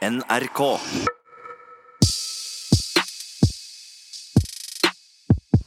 NRK. 0.00 0.60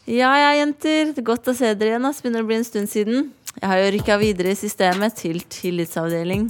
Ja 0.09 0.31
ja, 0.41 0.47
jenter. 0.57 1.11
Er 1.13 1.21
Godt 1.21 1.51
å 1.51 1.53
se 1.53 1.69
dere 1.77 1.93
igjen. 1.93 2.07
ass. 2.09 2.23
Begynner 2.23 2.41
å 2.41 2.49
bli 2.49 2.57
en 2.57 2.65
stund 2.65 2.89
siden. 2.89 3.29
Jeg 3.59 3.69
har 3.69 3.77
jo 3.77 3.91
rykka 3.93 4.17
videre 4.17 4.55
i 4.55 4.57
systemet 4.57 5.19
til 5.21 5.43
tillitsavdeling. 5.53 6.47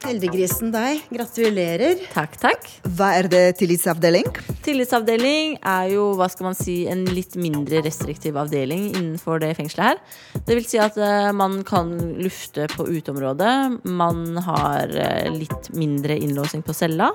Heldiggrisen 0.00 0.70
deg. 0.72 1.02
Gratulerer. 1.12 1.98
Takk, 2.14 2.38
takk. 2.40 2.64
Hva 2.96 3.10
er 3.18 3.26
det 3.28 3.42
tillitsavdeling? 3.60 4.24
Tillitsavdeling 4.64 5.58
er 5.60 5.90
jo 5.92 6.06
hva 6.16 6.28
skal 6.32 6.48
man 6.48 6.56
si, 6.56 6.86
en 6.88 7.02
litt 7.12 7.36
mindre 7.36 7.82
restriktiv 7.84 8.38
avdeling 8.40 8.86
innenfor 8.94 9.42
det 9.44 9.52
fengselet 9.58 9.90
her. 9.90 10.40
Det 10.46 10.56
vil 10.56 10.66
si 10.70 10.80
at 10.80 10.96
eh, 10.96 11.28
man 11.36 11.60
kan 11.68 11.92
lufte 12.16 12.64
på 12.72 12.88
uteområdet. 12.88 13.52
Man 13.92 14.40
har 14.48 14.88
eh, 14.96 15.28
litt 15.36 15.68
mindre 15.76 16.16
innlåsing 16.16 16.64
på 16.64 16.76
cella. 16.76 17.10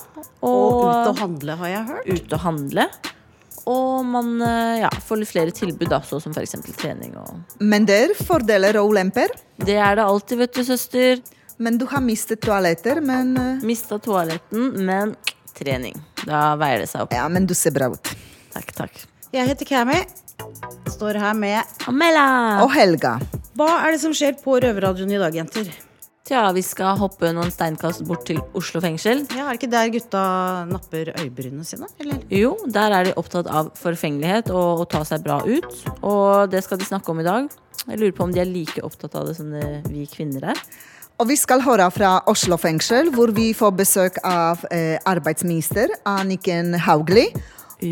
Og 0.46 0.86
ut 0.86 1.10
og 1.10 1.22
handle, 1.24 1.58
har 1.64 1.74
jeg 1.74 1.86
hørt. 1.90 2.12
ut 2.14 2.38
og 2.38 2.44
handle. 2.46 2.90
Og 3.66 4.06
man 4.06 4.36
eh, 4.46 4.84
ja, 4.84 4.92
får 5.08 5.24
litt 5.24 5.34
flere 5.34 5.56
tilbud, 5.58 5.90
da, 5.90 6.04
sånn 6.06 6.22
som 6.22 6.38
f.eks. 6.38 6.60
trening. 6.78 7.18
Og 7.18 7.64
Men 7.66 7.90
det 7.90 7.98
er 8.04 8.20
fordeler 8.28 8.78
og 8.78 8.94
ulemper. 8.94 9.34
det 9.66 9.80
er 9.82 9.98
det 9.98 10.06
alltid, 10.06 10.46
vet 10.46 10.54
du, 10.54 10.62
søster. 10.70 11.26
Men 11.58 11.78
du 11.80 11.86
har 11.88 12.02
mistet 12.04 12.42
toaletter, 12.44 13.00
men 13.02 13.36
eh, 13.40 13.64
Mista 13.64 14.00
toaletten, 14.00 14.74
men 14.86 15.16
trening. 15.56 15.96
Da 16.26 16.56
veier 16.60 16.84
det 16.84 16.90
seg 16.92 17.06
opp. 17.06 17.14
Ja, 17.16 17.28
men 17.32 17.48
du 17.48 17.54
ser 17.56 17.72
bra 17.76 17.88
ut. 17.94 18.12
Takk, 18.52 18.74
takk. 18.76 19.02
Jeg 19.36 19.48
heter 19.48 19.68
Cammy. 19.68 20.02
Står 20.92 21.16
her 21.20 21.36
med 21.38 21.64
Amela! 21.88 22.26
Og 22.66 22.74
Helga. 22.76 23.16
Hva 23.56 23.70
er 23.86 23.96
det 23.96 24.02
som 24.04 24.14
skjer 24.16 24.36
på 24.42 24.58
Røverradioen 24.60 25.14
i 25.16 25.20
dag, 25.22 25.36
jenter? 25.36 25.70
Tja, 26.26 26.42
vi 26.58 26.64
skal 26.66 26.98
hoppe 26.98 27.30
noen 27.38 27.52
steinkast 27.54 28.02
bort 28.08 28.26
til 28.28 28.40
Oslo 28.58 28.82
fengsel. 28.84 29.22
Ja, 29.38 29.46
Er 29.46 29.54
det 29.54 29.60
ikke 29.62 29.72
der 29.72 29.92
gutta 29.94 30.24
napper 30.68 31.12
øyebrynene 31.22 31.64
sine? 31.68 31.88
Eller? 32.02 32.24
Jo, 32.34 32.56
der 32.66 32.96
er 32.98 33.08
de 33.08 33.14
opptatt 33.22 33.48
av 33.48 33.70
forfengelighet 33.80 34.50
og 34.50 34.82
å 34.84 34.88
ta 34.90 35.04
seg 35.08 35.24
bra 35.24 35.38
ut. 35.46 35.70
Og 36.02 36.50
det 36.52 36.64
skal 36.66 36.82
de 36.82 36.90
snakke 36.90 37.14
om 37.14 37.22
i 37.22 37.28
dag. 37.28 37.48
Jeg 37.86 38.02
lurer 38.02 38.16
på 38.18 38.26
om 38.26 38.34
de 38.34 38.42
er 38.42 38.50
like 38.50 38.82
opptatt 38.84 39.16
av 39.16 39.30
det 39.30 39.38
som 39.38 39.54
det 39.54 39.68
vi 39.86 40.08
kvinner 40.10 40.50
er. 40.56 40.64
Og 41.16 41.30
vi 41.30 41.38
skal 41.40 41.62
høre 41.64 41.86
fra 41.96 42.18
Oslo 42.28 42.58
fengsel, 42.60 43.08
hvor 43.16 43.32
vi 43.36 43.54
får 43.56 43.72
besøk 43.80 44.18
av 44.28 44.66
eh, 44.74 44.98
arbeidsminister 45.08 45.94
Anniken 46.12 46.74
Hauglie. 46.86 47.32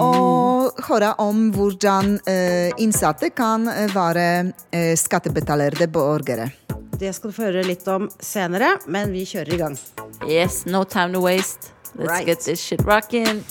Og 0.02 0.76
høre 0.88 1.12
om 1.22 1.50
hvordan 1.56 2.18
eh, 2.28 2.72
innsatte 2.82 3.30
kan 3.36 3.68
eh, 3.72 3.88
være 3.94 4.26
eh, 4.76 4.92
skattebetalerte 5.00 5.88
borgere. 5.92 6.50
Det 7.00 7.12
skal 7.16 7.32
du 7.32 7.36
få 7.36 7.48
høre 7.48 7.64
litt 7.68 7.88
om 7.92 8.10
senere, 8.24 8.76
men 8.92 9.12
vi 9.16 9.24
kjører 9.28 9.56
i 9.56 9.60
gang. 9.62 9.80
Yes, 10.28 10.64
no 10.68 10.84
time 10.84 11.16
to 11.16 11.24
waste. 11.24 11.72
Let's 11.96 12.10
Right. 12.10 12.26
get 12.26 12.40
this 12.44 12.60
shit 12.60 12.82
rocking. 12.88 13.44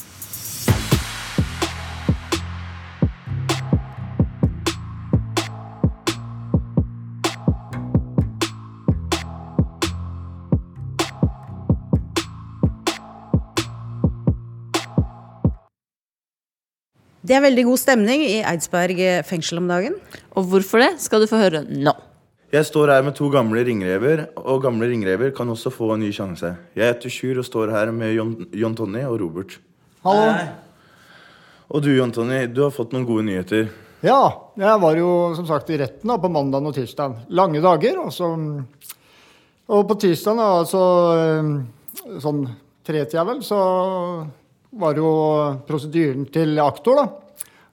Det 17.32 17.38
er 17.38 17.46
veldig 17.46 17.62
god 17.64 17.80
stemning 17.80 18.22
i 18.26 18.42
Eidsberg 18.44 18.98
fengsel 19.24 19.56
om 19.62 19.68
dagen. 19.70 19.94
Og 20.36 20.44
hvorfor 20.50 20.82
det, 20.82 20.90
skal 21.00 21.22
du 21.22 21.24
få 21.30 21.38
høre 21.40 21.62
nå. 21.64 21.94
Jeg 22.52 22.66
står 22.68 22.90
her 22.92 23.06
med 23.06 23.14
to 23.16 23.30
gamle 23.32 23.62
ringrever, 23.64 24.26
og 24.36 24.58
gamle 24.66 24.90
ringrever 24.90 25.30
kan 25.32 25.48
også 25.48 25.72
få 25.72 25.94
en 25.94 26.02
ny 26.04 26.10
sjanse. 26.12 26.50
Jeg 26.76 26.90
heter 26.90 27.14
Sjur 27.14 27.40
og 27.40 27.46
står 27.48 27.72
her 27.72 27.88
med 27.96 28.12
Jon, 28.12 28.34
John 28.52 28.76
Tonny 28.76 29.06
og 29.08 29.16
Robert. 29.22 29.54
Hallo. 30.04 30.26
Og 31.72 31.86
du, 31.86 31.88
Jon 31.96 32.12
Tonny, 32.12 32.42
du 32.52 32.60
har 32.66 32.76
fått 32.76 32.92
noen 32.92 33.08
gode 33.08 33.24
nyheter. 33.30 33.72
Ja, 34.04 34.20
jeg 34.60 34.84
var 34.84 35.00
jo 35.00 35.08
som 35.40 35.48
sagt 35.48 35.72
i 35.72 35.80
retten 35.80 36.12
da, 36.12 36.18
på 36.20 36.28
mandag 36.36 36.68
og 36.68 36.76
tirsdag. 36.76 37.16
Lange 37.32 37.64
dager. 37.64 38.02
Og, 38.04 38.12
så, 38.12 38.28
og 39.72 39.88
på 39.88 40.00
tirsdag, 40.04 40.36
da, 40.36 40.52
så, 40.68 40.84
eh, 41.16 42.20
sånn 42.28 42.44
tretida 42.84 43.24
vel, 43.24 43.40
så 43.40 43.64
var 44.84 45.00
jo 45.00 45.16
prosedyren 45.64 46.28
til 46.28 46.60
aktor, 46.60 47.00
da. 47.00 47.21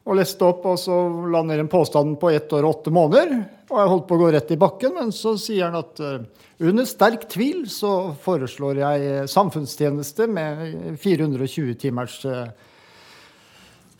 Og 0.09 0.17
leste 0.17 0.41
opp, 0.41 0.63
og 0.65 0.79
så 0.81 0.95
la 1.29 1.43
ned 1.45 1.61
en 1.61 1.69
påstand 1.69 2.15
på 2.21 2.31
ett 2.33 2.49
år 2.55 2.65
og 2.65 2.79
åtte 2.79 2.93
måneder. 2.93 3.33
Og 3.69 3.75
jeg 3.77 3.89
holdt 3.91 4.07
på 4.09 4.17
å 4.17 4.21
gå 4.23 4.29
rett 4.33 4.53
i 4.55 4.57
bakken, 4.57 4.95
men 4.97 5.11
så 5.13 5.35
sier 5.37 5.67
han 5.67 5.77
at 5.77 6.01
eh, 6.01 6.23
under 6.65 6.87
sterk 6.89 7.27
tvil 7.29 7.67
så 7.69 7.91
foreslår 8.23 8.81
jeg 8.81 9.27
samfunnstjeneste 9.29 10.25
med 10.33 10.97
420 11.03 11.77
timers 11.83 12.17
eh, 12.25 12.49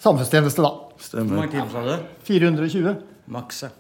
samfunnstjeneste, 0.02 0.66
da. 0.66 0.74
Hvor 1.12 1.30
mange 1.30 1.54
timer 1.54 1.70
sa 1.76 1.86
du? 1.86 2.10
420. 2.32 2.98
Maks, 3.30 3.64
ja. 3.68 3.72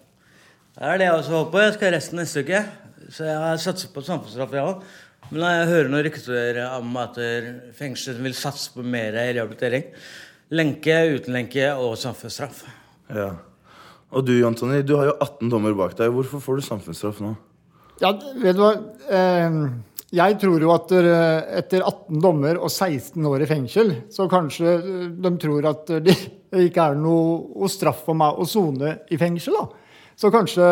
Det 0.77 0.85
er 0.85 1.01
det 1.01 1.09
jeg 1.09 1.17
også 1.17 1.35
holder 1.39 1.51
på. 1.51 1.65
Jeg 1.65 1.75
skal 1.79 1.93
resten 1.97 2.21
neste 2.21 2.45
uke. 2.45 2.63
Så 3.09 3.25
jeg 3.25 3.41
har 3.41 3.61
satset 3.65 3.89
på 3.95 4.05
samfunnsstraff, 4.05 4.53
jeg 4.53 4.69
òg. 4.69 4.89
Men 5.31 5.41
når 5.41 5.55
jeg 5.55 5.69
hører 5.73 5.89
noen 5.89 6.05
rykter 6.05 6.63
om 6.69 6.95
at 7.01 7.17
fengsel 7.77 8.21
vil 8.21 8.37
satse 8.37 8.69
på 8.73 8.85
mer 8.85 9.11
rehabilitering 9.17 9.89
Lenke, 10.49 10.95
uten 11.13 11.35
lenke 11.35 11.67
og 11.77 11.93
samfunnsstraff. 12.01 12.63
Ja. 13.13 13.33
Og 14.09 14.25
du, 14.25 14.33
Antoni, 14.47 14.81
du 14.81 14.95
har 14.97 15.11
jo 15.11 15.17
18 15.21 15.51
dommer 15.51 15.75
bak 15.77 15.93
deg. 15.99 16.09
Hvorfor 16.15 16.41
får 16.41 16.57
du 16.57 16.65
samfunnsstraff 16.65 17.19
nå? 17.21 17.35
Ja, 18.01 18.15
vet 18.41 18.57
du 18.57 18.63
hva? 18.63 18.71
Eh, 19.11 19.59
jeg 20.15 20.39
tror 20.41 20.63
jo 20.63 20.71
at 20.73 20.89
etter 20.95 21.83
18 21.85 22.23
dommer 22.23 22.57
og 22.57 22.71
16 22.71 23.27
år 23.29 23.43
i 23.45 23.49
fengsel, 23.49 23.93
så 24.09 24.25
kanskje 24.31 24.73
eh, 24.79 25.03
de 25.13 25.33
tror 25.43 25.69
at 25.69 25.93
det 26.07 26.17
ikke 26.69 26.87
er 26.89 26.97
noe 26.97 27.69
straff 27.69 28.01
for 28.07 28.17
meg 28.17 28.41
å 28.41 28.47
sone 28.49 28.95
i 29.13 29.21
fengsel. 29.21 29.59
da. 29.59 29.67
Så 30.19 30.33
kanskje 30.33 30.65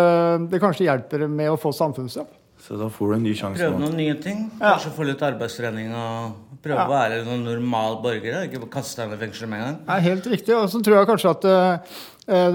det 0.50 0.60
kanskje 0.60 0.90
hjelper 0.90 1.28
med 1.30 1.54
å 1.54 1.62
få 1.62 1.70
samfunnsstraff. 1.76 2.34
Så 2.66 2.76
da 2.80 2.90
får 2.90 3.14
du 3.14 3.16
en 3.20 3.24
ny 3.24 3.36
sjanse 3.38 3.62
Prøve 3.62 3.80
noen 3.80 3.94
nye 4.00 4.16
ting. 4.20 4.48
Kanskje 4.58 4.96
få 4.96 5.06
litt 5.08 5.22
arbeidstrening 5.24 5.94
og 5.94 6.47
prøve 6.68 6.86
å 6.86 6.92
være 6.92 7.20
en 7.24 7.46
normal 7.46 8.00
borger. 8.04 8.42
Ikke 8.48 8.70
kaste 8.72 9.02
deg 9.02 9.10
inn 9.10 9.18
i 9.18 9.22
fengsel 9.22 9.52
med 9.52 9.62
en 9.62 9.68
gang. 9.68 9.78
Er 9.96 10.04
helt 10.06 10.28
riktig. 10.30 10.56
Og 10.58 10.68
så 10.72 10.82
tror 10.84 11.00
jeg 11.00 11.10
kanskje 11.10 11.34
at 11.36 11.48
uh, 11.48 12.02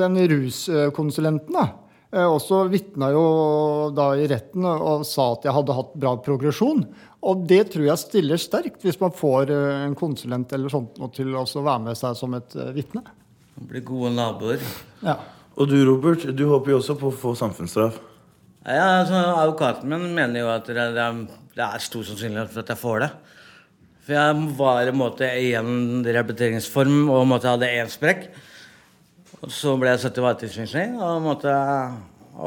den 0.02 0.20
ruskonsulenten 0.32 1.56
da, 1.56 1.66
uh, 2.14 2.28
også 2.28 2.66
vitna 2.72 3.10
jo 3.14 3.24
da 3.96 4.12
i 4.20 4.28
retten 4.30 4.68
og 4.68 5.06
sa 5.08 5.32
at 5.34 5.48
jeg 5.48 5.56
hadde 5.58 5.78
hatt 5.80 5.96
bra 6.04 6.14
progresjon. 6.22 6.84
Og 7.22 7.44
det 7.48 7.64
tror 7.72 7.86
jeg 7.86 8.02
stiller 8.02 8.40
sterkt 8.40 8.86
hvis 8.86 9.00
man 9.02 9.14
får 9.16 9.52
uh, 9.54 9.82
en 9.88 9.98
konsulent 9.98 10.54
eller 10.54 10.72
sånt 10.72 11.02
noe 11.02 11.12
til 11.14 11.34
å 11.34 11.44
være 11.44 11.88
med 11.90 11.98
seg 11.98 12.18
som 12.18 12.38
et 12.38 12.56
vitne. 12.76 13.04
Bli 13.68 13.82
gode 13.84 14.14
naboer. 14.16 14.62
Ja. 15.04 15.18
Og 15.60 15.68
du, 15.68 15.76
Robert, 15.84 16.24
du 16.32 16.46
håper 16.48 16.72
jo 16.72 16.80
også 16.80 16.96
på 16.96 17.10
å 17.10 17.14
få 17.14 17.34
samfunnsstraff. 17.36 17.98
Ja, 18.62 19.02
altså, 19.02 19.18
Advokaten 19.42 19.90
min 19.90 20.12
mener 20.14 20.44
jo 20.44 20.50
at 20.52 20.68
det, 20.70 20.76
det, 20.94 21.02
er, 21.02 21.46
det 21.56 21.64
er 21.66 21.82
stor 21.82 22.04
sannsynlighet 22.06 22.52
for 22.52 22.62
at 22.62 22.70
jeg 22.70 22.80
får 22.80 23.02
det. 23.02 23.10
For 24.02 24.16
jeg 24.16 24.46
var 24.58 24.88
i 24.90 24.94
måte 24.94 25.28
i 25.38 25.52
en 25.54 26.02
rehabiliteringsform 26.02 27.10
og 27.12 27.28
måtte 27.30 27.50
hadde 27.52 27.70
én 27.70 27.90
sprekk. 27.90 28.26
Og 29.42 29.50
så 29.54 29.76
ble 29.78 29.92
jeg 29.92 30.02
satt 30.02 30.18
i 30.18 30.24
varetektsfengsling 30.24 30.96
og 31.02 31.22
måtte 31.22 31.52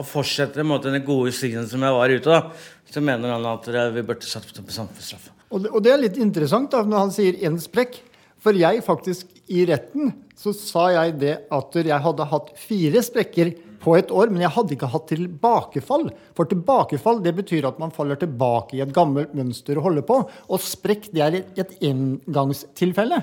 fortsette 0.09 0.63
måtte, 0.67 0.91
den 0.91 1.05
gode 1.05 1.31
stigen 1.35 1.67
som 1.69 1.83
jeg 1.85 1.95
var 1.95 2.11
ute. 2.11 2.27
da. 2.27 2.83
Så 2.91 3.03
mener 3.03 3.31
han 3.35 3.47
at 3.47 3.69
vi 3.95 4.03
burde 4.03 4.27
satt 4.27 4.51
på 4.51 4.73
samfunnsstraff. 4.73 5.31
Og 5.51 5.63
det, 5.63 5.71
og 5.71 5.83
det 5.85 5.94
er 5.94 6.01
litt 6.01 6.19
interessant 6.19 6.71
da, 6.73 6.83
når 6.83 7.05
han 7.05 7.15
sier 7.15 7.39
én 7.47 7.57
sprekk. 7.61 8.01
For 8.44 8.57
jeg 8.57 8.83
faktisk, 8.85 9.31
i 9.49 9.63
retten, 9.65 10.11
så 10.38 10.51
sa 10.53 10.89
jeg 10.94 11.15
det 11.21 11.35
at 11.53 11.77
jeg 11.79 12.01
hadde 12.03 12.27
hatt 12.29 12.51
fire 12.59 13.01
sprekker 13.05 13.53
på 13.85 13.94
et 14.00 14.09
år, 14.09 14.31
men 14.34 14.41
jeg 14.41 14.53
hadde 14.56 14.73
ikke 14.75 14.90
hatt 14.90 15.06
tilbakefall. 15.12 16.07
For 16.38 16.50
tilbakefall 16.50 17.22
det 17.25 17.35
betyr 17.38 17.68
at 17.69 17.78
man 17.81 17.94
faller 17.94 18.18
tilbake 18.19 18.79
i 18.79 18.81
et 18.84 18.94
gammelt 18.96 19.35
mønster 19.38 19.78
å 19.78 19.85
holde 19.85 20.01
på. 20.07 20.18
Og 20.50 20.63
sprekk 20.66 21.12
det 21.13 21.22
er 21.25 21.40
et, 21.62 21.75
engangstilfelle. 21.85 23.21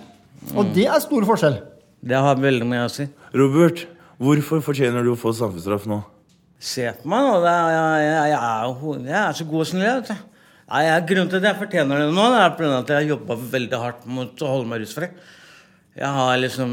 Og 0.54 0.70
det 0.74 0.86
er 0.90 1.02
stor 1.02 1.26
forskjell. 1.26 1.58
Det 2.02 2.18
har 2.18 2.38
veldig 2.38 2.66
mye 2.66 2.86
å 2.86 2.90
si. 2.90 3.06
Robert, 3.34 3.84
hvorfor 4.22 4.62
fortjener 4.64 5.04
du 5.06 5.12
å 5.12 5.18
få 5.18 5.34
samfunnsstraff 5.36 5.86
nå? 5.90 6.00
Se 6.62 6.86
på 7.02 7.10
meg 7.10 7.26
nå. 7.26 7.36
det 7.42 7.50
er- 7.50 7.72
Jeg, 7.72 8.06
jeg, 8.06 8.30
jeg, 8.30 8.38
er, 8.38 9.06
jeg 9.10 9.20
er 9.26 9.32
så 9.38 9.44
god 9.50 9.66
som 9.66 9.82
jeg 9.82 9.96
vet 9.98 10.08
du. 10.12 10.28
Nei, 10.72 10.82
jeg, 10.86 11.06
Grunnen 11.10 11.28
til 11.28 11.36
at 11.42 11.46
jeg 11.50 11.58
fortjener 11.60 11.98
det 12.00 12.12
nå, 12.16 12.26
det 12.32 12.38
er 12.40 12.76
at 12.78 12.88
jeg 12.92 12.96
har 12.96 13.08
jobba 13.10 13.36
veldig 13.52 13.78
hardt 13.82 14.04
mot 14.06 14.42
å 14.42 14.52
holde 14.54 14.70
meg 14.70 14.80
rusfri. 14.84 15.08
Jeg 15.92 16.08
har 16.08 16.38
liksom 16.40 16.70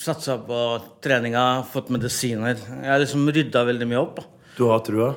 satsa 0.00 0.38
på 0.40 0.58
treninga, 1.04 1.64
fått 1.68 1.90
medisiner. 1.92 2.56
Jeg 2.56 2.88
har 2.88 3.02
liksom 3.02 3.26
rydda 3.28 3.64
veldig 3.68 3.88
mye 3.90 4.00
opp. 4.00 4.22
da. 4.22 4.24
Du 4.56 4.64
har 4.70 4.80
trua? 4.86 5.10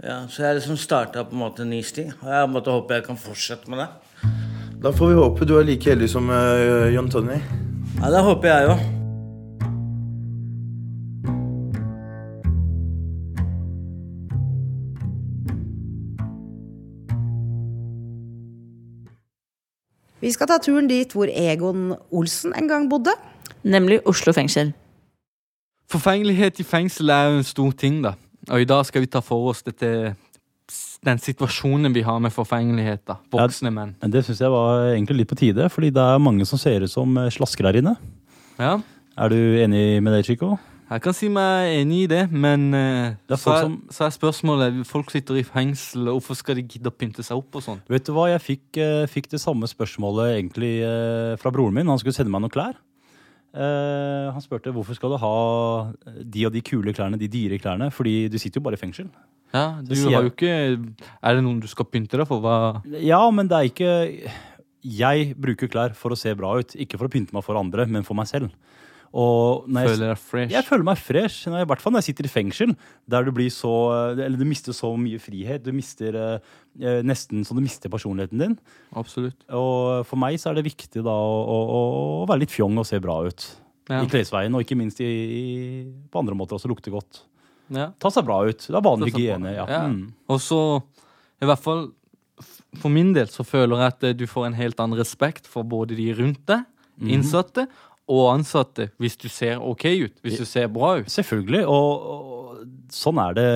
Ja, 0.00 0.20
så 0.30 0.44
jeg 0.44 0.48
har 0.48 0.60
liksom 0.60 0.78
starta 0.78 1.24
på 1.26 1.34
en 1.34 1.42
måte 1.42 1.64
en 1.66 1.74
ny 1.74 1.82
sti. 1.82 2.06
Og 2.22 2.30
jeg 2.30 2.52
måtte 2.52 2.76
håpe 2.76 3.00
jeg 3.00 3.08
kan 3.08 3.18
fortsette 3.18 3.68
med 3.72 3.82
det. 3.82 3.90
Da 4.80 4.94
får 4.94 5.10
vi 5.10 5.18
håpe 5.18 5.50
du 5.50 5.58
er 5.58 5.66
like 5.66 5.90
heldig 5.90 6.08
som 6.08 6.30
uh, 6.30 6.86
John 6.94 7.10
Tony. 7.10 7.42
Ja, 7.98 8.14
Det 8.14 8.24
håper 8.30 8.48
jeg 8.54 8.70
jo. 8.70 8.99
Vi 20.20 20.30
skal 20.34 20.50
ta 20.50 20.58
turen 20.60 20.88
dit 20.90 21.12
hvor 21.16 21.30
Egon 21.32 21.94
Olsen 22.12 22.52
en 22.56 22.68
gang 22.68 22.88
bodde. 22.90 23.14
Nemlig 23.64 24.00
Oslo 24.08 24.32
fengsel. 24.36 24.72
Forfengelighet 25.90 26.60
i 26.60 26.66
fengsel 26.66 27.10
er 27.12 27.30
jo 27.30 27.38
en 27.40 27.46
stor 27.46 27.72
ting, 27.76 28.02
da. 28.04 28.14
Og 28.50 28.62
i 28.62 28.68
dag 28.68 28.84
skal 28.86 29.02
vi 29.04 29.10
ta 29.10 29.22
for 29.24 29.50
oss 29.50 29.64
dette, 29.66 30.14
den 31.04 31.18
situasjonen 31.20 31.92
vi 31.96 32.04
har 32.06 32.20
med 32.22 32.32
forfengelighet. 32.34 33.02
da. 33.08 33.16
Voksne 33.32 33.72
menn. 33.74 33.96
Ja, 34.02 34.08
det 34.12 34.22
syns 34.26 34.40
jeg 34.44 34.52
var 34.52 34.92
egentlig 34.92 35.22
litt 35.22 35.32
på 35.32 35.38
tide, 35.40 35.68
fordi 35.72 35.90
det 35.96 36.04
er 36.04 36.22
mange 36.22 36.46
som 36.48 36.60
ser 36.60 36.84
ut 36.84 36.92
som 36.92 37.16
slasker 37.32 37.66
her 37.70 37.80
inne. 37.82 37.96
Ja, 38.60 38.78
Er 39.20 39.28
du 39.28 39.36
enig 39.36 40.00
med 40.02 40.14
det, 40.14 40.24
Chico? 40.24 40.54
Jeg 40.90 41.02
kan 41.04 41.14
si 41.14 41.28
meg 41.30 41.70
enig 41.84 42.00
i 42.04 42.06
det, 42.10 42.24
men 42.34 42.74
eh, 42.74 43.12
Det 43.28 43.36
er 43.36 43.38
så, 43.38 43.44
folk 43.44 43.56
er, 43.56 43.62
som- 43.62 43.82
så 43.94 44.04
er 44.08 44.14
spørsmålet 44.16 44.80
Folk 44.88 45.10
sitter 45.14 45.38
i 45.38 45.44
fengsel, 45.46 46.08
og 46.10 46.18
hvorfor 46.20 46.34
skal 46.40 46.56
de 46.58 46.64
gidde 46.66 46.90
å 46.90 46.96
pynte 46.98 47.22
seg 47.22 47.36
opp 47.38 47.54
og 47.60 47.62
sånn? 47.62 47.78
Vet 47.88 48.04
du 48.08 48.12
hva, 48.16 48.26
jeg 48.32 48.42
fikk, 48.42 48.80
eh, 48.82 49.06
fikk 49.06 49.28
det 49.30 49.40
samme 49.40 49.68
spørsmålet 49.70 50.34
egentlig 50.40 50.72
eh, 50.82 51.36
fra 51.38 51.52
broren 51.54 51.74
min. 51.78 51.86
Han 51.86 51.98
skulle 52.02 52.16
sende 52.16 52.32
meg 52.34 52.42
noen 52.42 52.50
klær. 52.56 52.74
Eh, 53.54 54.26
han 54.34 54.42
spurte 54.42 54.70
hvorfor 54.74 54.94
skal 54.94 55.10
du 55.14 55.18
ha 55.18 55.92
de 56.22 56.44
og 56.46 56.52
de 56.54 56.60
kule 56.62 56.92
klærne, 56.94 57.18
de 57.18 57.26
dyre 57.30 57.58
klærne, 57.58 57.88
fordi 57.94 58.28
du 58.30 58.36
sitter 58.38 58.60
jo 58.60 58.66
bare 58.66 58.78
i 58.78 58.82
fengsel. 58.82 59.08
Ja, 59.54 59.80
Du 59.82 59.94
sier 59.98 60.14
har 60.14 60.22
jo 60.22 60.30
ikke 60.30 60.50
Er 61.26 61.34
det 61.34 61.42
noen 61.42 61.58
du 61.58 61.66
skal 61.66 61.84
pynte 61.90 62.14
deg 62.20 62.28
for? 62.28 62.38
Hva 62.38 62.82
Ja, 63.02 63.18
men 63.34 63.48
det 63.50 63.56
er 63.58 63.66
ikke 63.66 64.30
Jeg 64.86 65.34
bruker 65.34 65.66
klær 65.66 65.96
for 65.98 66.14
å 66.14 66.16
se 66.18 66.30
bra 66.38 66.52
ut, 66.60 66.76
ikke 66.78 66.96
for 67.00 67.08
å 67.08 67.10
pynte 67.10 67.34
meg 67.34 67.42
for 67.42 67.58
andre, 67.58 67.84
men 67.90 68.02
for 68.06 68.14
meg 68.14 68.26
selv. 68.30 68.50
Jeg, 69.10 69.88
føler 69.90 70.12
deg 70.12 70.20
fresh? 70.22 70.52
Jeg 70.54 70.66
føler 70.68 70.86
meg 70.86 70.98
fresh, 71.02 71.48
i 71.50 71.64
hvert 71.66 71.82
fall 71.82 71.94
når 71.94 72.04
jeg 72.04 72.08
sitter 72.12 72.28
i 72.28 72.30
fengsel, 72.30 72.74
der 73.10 73.26
du 73.26 73.32
blir 73.34 73.50
så 73.50 73.72
Eller 74.14 74.38
du 74.38 74.44
mister 74.46 74.76
så 74.76 74.92
mye 74.94 75.18
frihet. 75.22 75.64
Du 75.66 75.72
mister 75.74 76.14
eh, 76.14 76.52
eh, 76.78 77.00
nesten 77.06 77.42
så 77.46 77.56
du 77.56 77.62
mister 77.64 77.90
personligheten 77.90 78.38
din. 78.38 78.54
Absolutt. 78.94 79.42
Og 79.50 80.06
for 80.06 80.20
meg 80.22 80.38
så 80.38 80.52
er 80.52 80.60
det 80.60 80.68
viktig 80.68 81.02
da 81.02 81.16
å, 81.16 81.40
å, 81.42 81.80
å 82.22 82.28
være 82.30 82.44
litt 82.44 82.54
fjong 82.54 82.78
og 82.78 82.86
se 82.86 83.02
bra 83.02 83.18
ut. 83.26 83.48
Ja. 83.90 84.04
I 84.04 84.10
klesveien, 84.12 84.54
og 84.54 84.62
ikke 84.62 84.78
minst 84.78 85.00
i, 85.02 85.08
i, 85.10 85.46
på 86.12 86.22
andre 86.22 86.36
måter 86.38 86.54
også 86.60 86.70
lukte 86.70 86.92
godt. 86.94 87.24
Ja. 87.74 87.88
Ta 87.98 88.10
seg 88.14 88.26
bra 88.28 88.44
ut. 88.46 88.62
Det 88.62 88.76
er 88.78 88.84
vanlig 88.86 89.10
hygiene. 89.16 89.56
Ja. 89.56 89.66
Mm. 89.90 90.12
Og 90.30 90.38
så, 90.42 90.60
i 91.42 91.48
hvert 91.50 91.62
fall 91.66 91.88
for 92.78 92.92
min 92.94 93.10
del, 93.16 93.26
så 93.26 93.42
føler 93.42 93.82
jeg 93.82 93.94
at 93.96 94.04
du 94.20 94.26
får 94.30 94.46
en 94.52 94.58
helt 94.58 94.78
annen 94.82 94.98
respekt 95.00 95.50
for 95.50 95.66
både 95.66 95.98
de 95.98 96.12
rundt 96.14 96.44
deg, 96.50 96.66
Mhm. 97.00 97.08
innsatte, 97.16 97.62
og 98.10 98.26
ansatte, 98.32 98.90
hvis 98.98 99.16
du 99.20 99.28
ser 99.30 99.62
OK 99.62 99.86
ut. 99.86 100.18
Hvis 100.24 100.40
du 100.42 100.48
ser 100.48 100.66
bra 100.72 100.96
ut. 101.00 101.10
Selvfølgelig. 101.10 101.62
Og, 101.70 102.10
og 102.14 102.92
sånn 102.94 103.20
er 103.22 103.36
det 103.38 103.48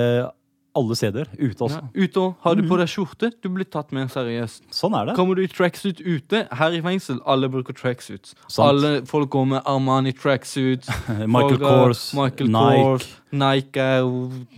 alle 0.75 0.95
steder. 0.97 1.29
Ute 1.39 1.63
også. 1.63 1.79
Ja. 1.79 2.03
Ute 2.03 2.21
og 2.21 2.33
har 2.43 2.55
du 2.57 2.63
på 2.67 2.77
deg 2.79 2.89
skjorte, 2.91 3.31
du 3.41 3.47
blir 3.53 3.67
tatt 3.71 3.93
mer 3.95 4.09
seriøst. 4.11 4.65
Sånn 4.75 4.95
er 4.97 5.09
det. 5.09 5.15
Kommer 5.17 5.37
du 5.37 5.43
i 5.45 5.49
tracksuit 5.51 6.01
ute, 6.03 6.43
her 6.59 6.75
i 6.75 6.81
fengsel, 6.83 7.21
alle 7.31 7.49
bruker 7.51 7.75
tracksuits. 7.77 8.35
Sant. 8.47 8.65
Alle 8.67 8.93
folk 9.09 9.31
går 9.35 9.47
med 9.55 9.71
Armani 9.71 10.13
tracksuits. 10.15 10.91
Michael 11.35 11.61
Kors, 11.63 12.05
Michael 12.17 12.51
Nike. 12.51 12.85
Kors, 12.89 13.09
Nike 13.45 13.89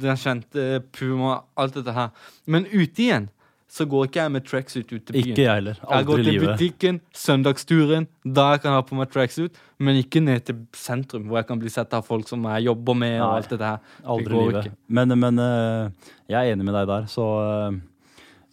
den 0.02 0.22
kjente 0.24 0.68
Puma, 0.98 1.42
alt 1.58 1.78
dette 1.78 1.94
her. 1.96 2.14
Men 2.50 2.70
ute 2.74 3.08
igjen 3.08 3.30
så 3.69 3.84
går 3.90 4.06
ikke 4.08 4.22
jeg 4.22 4.31
med 4.31 4.46
tracksuit 4.48 4.92
ut 4.94 5.02
til 5.06 5.14
byen. 5.14 5.31
Ikke 5.34 5.44
jeg 5.44 5.54
heller. 5.60 5.80
Aldri 5.84 5.98
Jeg 5.98 6.06
går 6.08 6.22
til 6.24 6.40
butikken, 6.46 7.00
søndagsturen, 7.14 8.08
da 8.24 8.46
jeg 8.54 8.62
kan 8.64 8.72
ha 8.78 8.81
på 8.88 8.96
meg 8.96 9.10
tracksuit, 9.12 9.60
men 9.84 10.00
ikke 10.00 10.22
ned 10.24 10.46
til 10.48 10.62
sentrum, 10.74 11.25
hvor 11.28 11.42
jeg 11.42 11.48
kan 11.50 11.60
bli 11.60 11.69
sett 11.74 11.94
av 11.94 12.06
folk 12.08 12.28
som 12.31 12.44
jeg 12.48 12.64
jobber 12.69 12.96
med. 12.96 13.18
og 13.19 13.28
Nei. 13.28 13.36
alt 13.42 13.50
dette 13.52 13.68
her. 13.74 13.80
Aldri 14.06 14.34
det 14.34 14.40
i 14.40 14.48
livet. 14.48 14.66
ikke. 14.66 14.78
Men, 14.88 15.18
men 15.19 15.40
eh, 15.44 16.10
jeg 16.31 16.40
er 16.40 16.56
enig 16.56 16.66
med 16.69 16.78
deg 16.80 16.88
der, 16.94 17.08
så 17.12 17.28
eh, 17.44 17.80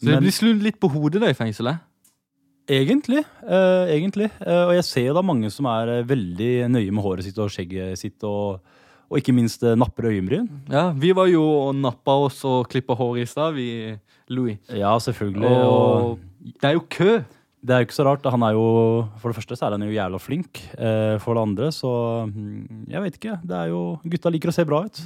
Så 0.01 0.07
det 0.09 0.15
men- 0.17 0.23
blir 0.27 0.35
snudd 0.35 0.63
litt 0.67 0.81
på 0.83 0.91
hodet 0.91 1.23
da 1.23 1.31
i 1.31 1.39
fengselet. 1.39 1.79
Egentlig. 2.67 3.21
Uh, 3.45 3.85
egentlig. 3.93 4.31
Og 4.41 4.71
jeg 4.73 4.85
ser 4.89 5.07
jo 5.11 5.15
da 5.19 5.21
mange 5.23 5.51
som 5.53 5.67
er 5.69 5.99
veldig 6.09 6.71
nøye 6.73 6.95
med 6.97 7.05
håret 7.05 7.27
sitt 7.27 7.37
og 7.39 7.51
skjegget 7.53 7.99
sitt, 8.01 8.25
og, 8.25 8.63
og 9.11 9.19
ikke 9.21 9.35
minst 9.37 9.63
eh, 9.67 9.77
napper 9.79 10.09
øyenbryn. 10.11 10.49
Ja, 10.73 10.89
vi 10.97 11.13
var 11.17 11.29
jo 11.31 11.43
og 11.69 11.75
nappa 11.77 12.15
oss 12.27 12.41
og 12.49 12.69
klippa 12.73 12.97
håret 12.99 13.23
i 13.27 13.31
stad, 13.31 13.55
vi, 13.57 13.69
Louis. 14.33 14.59
Ja, 14.73 14.95
selvfølgelig. 14.99 15.51
Og 15.51 16.11
Og 16.13 16.55
det 16.61 16.69
er 16.71 16.73
jo 16.79 16.85
kø. 16.91 17.19
det 17.65 17.71
er 17.75 17.81
jo 17.83 17.87
ikke 17.89 17.97
så 17.97 18.05
rart. 18.09 18.25
Han 18.33 18.43
er 18.43 18.53
jo, 18.57 18.65
for 19.19 19.29
det 19.33 19.37
første 19.39 19.57
så 19.57 19.67
er 19.67 19.77
han 19.79 19.83
jo 19.87 19.93
jævla 19.95 20.19
flink. 20.21 20.61
Eh, 20.79 21.19
for 21.21 21.35
det 21.35 21.43
andre 21.43 21.71
så 21.73 21.93
mm, 22.29 22.87
Jeg 22.89 23.03
vet 23.03 23.15
ikke. 23.21 23.39
Det 23.45 23.57
er 23.57 23.71
jo 23.73 23.99
Gutta 24.05 24.31
liker 24.33 24.49
å 24.53 24.57
se 24.57 24.65
bra 24.69 24.83
ut. 24.85 25.01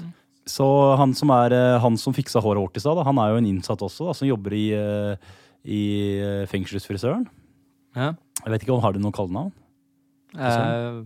Så 0.49 0.65
han 0.97 1.13
som, 1.15 1.29
er, 1.31 1.53
eh, 1.53 1.79
han 1.83 1.97
som 2.01 2.15
fiksa 2.17 2.41
håret 2.41 2.63
vårt 2.63 2.77
i 2.77 2.81
stad, 2.81 2.97
han 3.05 3.19
er 3.19 3.35
jo 3.35 3.37
en 3.43 3.47
innsatt 3.51 3.83
også, 3.85 4.07
da, 4.09 4.15
som 4.17 4.29
jobber 4.31 4.55
i, 4.57 4.67
i 5.69 5.83
fengselsfrisøren. 6.49 7.27
Ja. 7.97 8.15
Jeg 8.45 8.53
vet 8.55 8.63
ikke 8.65 8.73
om 8.77 8.81
Har 8.85 8.95
du 8.95 9.01
noe 9.03 9.13
kallenavn? 9.13 9.53
Eh, 10.39 11.03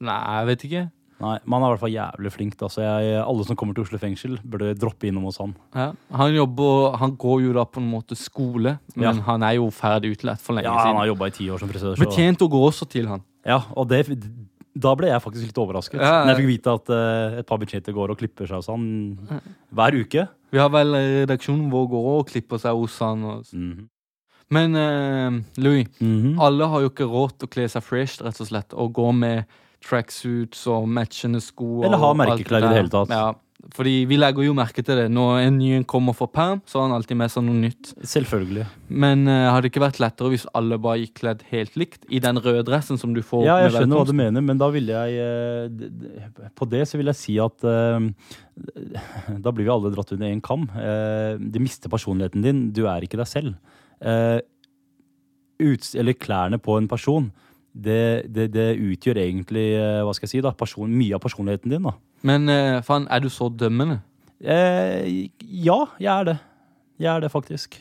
nei, 0.00 0.18
jeg 0.38 0.46
vet 0.48 0.64
ikke. 0.68 0.82
Nei, 1.20 1.34
men 1.44 1.52
han 1.56 1.64
er 1.64 1.66
i 1.66 1.72
hvert 1.74 1.82
fall 1.82 1.94
jævlig 1.96 2.30
flink. 2.32 2.56
Da. 2.60 2.68
Så 2.70 2.82
jeg, 2.84 3.14
alle 3.24 3.44
som 3.44 3.56
kommer 3.58 3.74
til 3.74 3.82
Oslo 3.82 3.98
fengsel, 3.98 4.36
burde 4.46 4.68
droppe 4.78 5.08
innom 5.08 5.24
hos 5.26 5.38
han. 5.42 5.54
Ja. 5.74 5.88
Han 6.14 6.34
jobber 6.36 6.96
Han 7.00 7.16
går 7.18 7.40
jo 7.42 7.52
da 7.56 7.64
på 7.66 7.80
en 7.82 7.88
måte 7.90 8.14
skole, 8.16 8.76
men 8.94 9.04
Ja. 9.08 9.12
han 9.26 9.42
er 9.42 9.56
jo 9.58 9.66
ferdig 9.74 10.12
utlært 10.16 10.38
for 10.44 10.54
lenge 10.54 10.70
Ja, 10.70 10.78
Han 10.86 10.96
har 10.96 11.06
jobba 11.10 11.26
i 11.26 11.30
ti 11.34 11.48
år 11.50 11.58
som 11.58 11.68
frisør. 11.68 11.96
Så. 11.96 12.04
Betjenter 12.06 12.48
går 12.48 12.68
også 12.70 12.88
til 12.88 13.08
han. 13.08 13.22
Ja, 13.44 13.62
og 13.76 13.88
det, 13.88 14.04
da 14.78 14.94
ble 14.94 15.08
jeg 15.08 15.20
faktisk 15.24 15.46
litt 15.48 15.58
overrasket. 15.58 15.98
Ja, 16.00 16.20
ja. 16.20 16.24
Når 16.24 16.36
jeg 16.36 16.42
fikk 16.44 16.52
vite 16.54 16.74
at 16.78 16.90
uh, 16.94 17.38
et 17.40 17.46
par 17.46 17.58
betjenter 17.58 17.92
går 17.96 18.10
og 18.14 18.18
klipper 18.18 18.46
seg 18.46 18.60
hos 18.60 18.66
han 18.70 19.18
hver 19.74 19.98
uke. 19.98 20.28
Vi 20.52 20.58
har 20.62 20.70
vel 20.70 20.94
eh, 20.94 21.26
redaksjonen 21.26 21.66
vår 21.72 21.88
går 21.90 22.06
og 22.14 22.26
klipper 22.30 22.58
seg 22.62 22.78
hos 22.78 22.98
han. 23.02 23.24
Og... 23.24 23.42
Mhm. 23.52 23.88
Men 24.50 24.74
uh, 24.78 25.40
Louis, 25.60 25.88
Mhm. 26.00 26.38
alle 26.40 26.64
har 26.68 26.80
jo 26.80 26.88
ikke 26.88 27.04
råd 27.10 27.34
til 27.38 27.48
å 27.48 27.50
kle 27.52 27.66
seg 27.68 27.82
fresh, 27.82 28.22
rett 28.22 28.38
og 28.40 28.46
slett, 28.48 28.72
og 28.72 28.94
gå 28.96 29.10
med 29.12 29.44
tracksuits 29.84 30.64
og 30.72 30.88
matchende 30.90 31.40
sko. 31.44 31.82
Eller 31.86 32.00
ha 32.02 32.14
merkeklær 32.18 32.64
i 32.64 32.70
det 32.72 32.80
hele 32.82 32.90
tatt. 32.92 33.12
Ja, 33.14 33.28
fordi 33.74 34.04
vi 34.08 34.16
legger 34.16 34.44
jo 34.46 34.52
merke 34.54 34.82
til 34.86 34.96
det. 35.00 35.08
Når 35.12 35.40
en 35.42 35.56
ny 35.58 35.80
kommer 35.90 36.14
for 36.16 36.30
perm, 36.30 36.60
så 36.66 36.78
har 36.78 36.86
han 36.88 36.94
alltid 36.96 37.18
med 37.18 37.32
seg 37.32 37.42
noe 37.46 37.58
nytt. 37.58 37.90
Selvfølgelig. 38.06 38.66
Men 38.88 39.24
uh, 39.26 39.48
hadde 39.50 39.64
det 39.66 39.72
ikke 39.72 39.82
vært 39.82 39.98
lettere 40.02 40.30
hvis 40.32 40.46
alle 40.56 40.78
bare 40.82 41.00
gikk 41.02 41.16
kledd 41.20 41.42
helt 41.50 41.74
likt 41.80 42.06
i 42.08 42.20
den 42.22 42.38
røde 42.42 42.62
dressen 42.68 43.00
som 43.02 43.14
du 43.16 43.20
får 43.26 43.42
Ja, 43.48 43.56
jeg 43.64 43.74
skjønner 43.74 44.00
hva 44.00 44.06
du 44.08 44.14
mener, 44.18 44.44
men 44.46 44.60
da 44.62 44.70
vil 44.74 44.88
jeg 44.94 45.72
d- 45.74 46.50
På 46.58 46.68
det 46.70 46.84
så 46.88 47.00
vil 47.00 47.10
jeg 47.10 47.18
si 47.18 47.34
at 47.42 47.66
uh, 47.66 47.98
Da 49.44 49.50
blir 49.54 49.66
vi 49.66 49.74
alle 49.74 49.90
dratt 49.94 50.14
under 50.14 50.30
én 50.30 50.40
kam. 50.42 50.68
Du 51.38 51.58
mister 51.62 51.90
personligheten 51.92 52.42
din. 52.46 52.62
Du 52.74 52.86
er 52.90 53.04
ikke 53.06 53.18
deg 53.20 53.28
selv. 53.30 53.58
Uts 55.58 55.94
eller 55.98 56.14
klærne 56.14 56.58
på 56.62 56.76
en 56.78 56.86
person, 56.90 57.32
det, 57.78 57.98
det, 58.34 58.48
det 58.54 58.66
utgjør 58.82 59.20
egentlig 59.22 59.66
eh, 59.78 60.02
hva 60.04 60.12
skal 60.16 60.26
jeg 60.26 60.32
si 60.36 60.44
da, 60.44 60.52
person, 60.58 60.90
mye 60.90 61.14
av 61.16 61.22
personligheten 61.24 61.70
din. 61.70 61.82
da. 61.86 61.92
Men 62.26 62.48
eh, 62.52 62.78
faen, 62.86 63.06
er 63.10 63.20
du 63.22 63.28
så 63.30 63.48
dømmende? 63.54 64.00
Eh, 64.42 65.28
ja, 65.42 65.78
jeg 65.98 66.12
er 66.14 66.24
det. 66.32 66.38
Jeg 66.98 67.10
er 67.16 67.20
det 67.26 67.30
faktisk. 67.34 67.78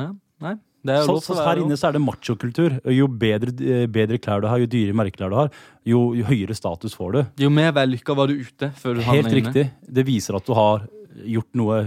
Ja? 0.00 0.12
Nei? 0.42 0.56
Det 0.82 0.96
er 0.98 1.04
Så, 1.06 1.20
så 1.22 1.36
her 1.38 1.60
inne 1.62 1.76
så 1.78 1.88
er 1.90 1.94
det 1.94 2.00
machokultur. 2.02 2.74
Jo 2.90 3.06
bedre, 3.06 3.52
eh, 3.62 3.84
bedre 3.86 4.18
klær 4.18 4.42
du 4.42 4.48
har, 4.50 4.58
jo 4.58 4.66
dyrere 4.66 4.96
merkeklær 4.98 5.30
du 5.30 5.36
har, 5.38 5.50
jo, 5.86 6.00
jo 6.18 6.24
høyere 6.26 6.56
status 6.58 6.94
får 6.98 7.12
du. 7.14 7.20
Jo 7.44 7.50
mer 7.54 7.70
vellykka 7.76 8.16
var 8.18 8.30
du 8.32 8.40
ute 8.42 8.72
før 8.80 8.98
du 8.98 9.04
Helt 9.06 9.28
inne. 9.30 9.36
riktig. 9.44 9.66
Det 9.86 10.06
viser 10.08 10.38
at 10.40 10.46
du 10.48 10.54
har 10.58 10.86
gjort 11.22 11.52
noe 11.60 11.82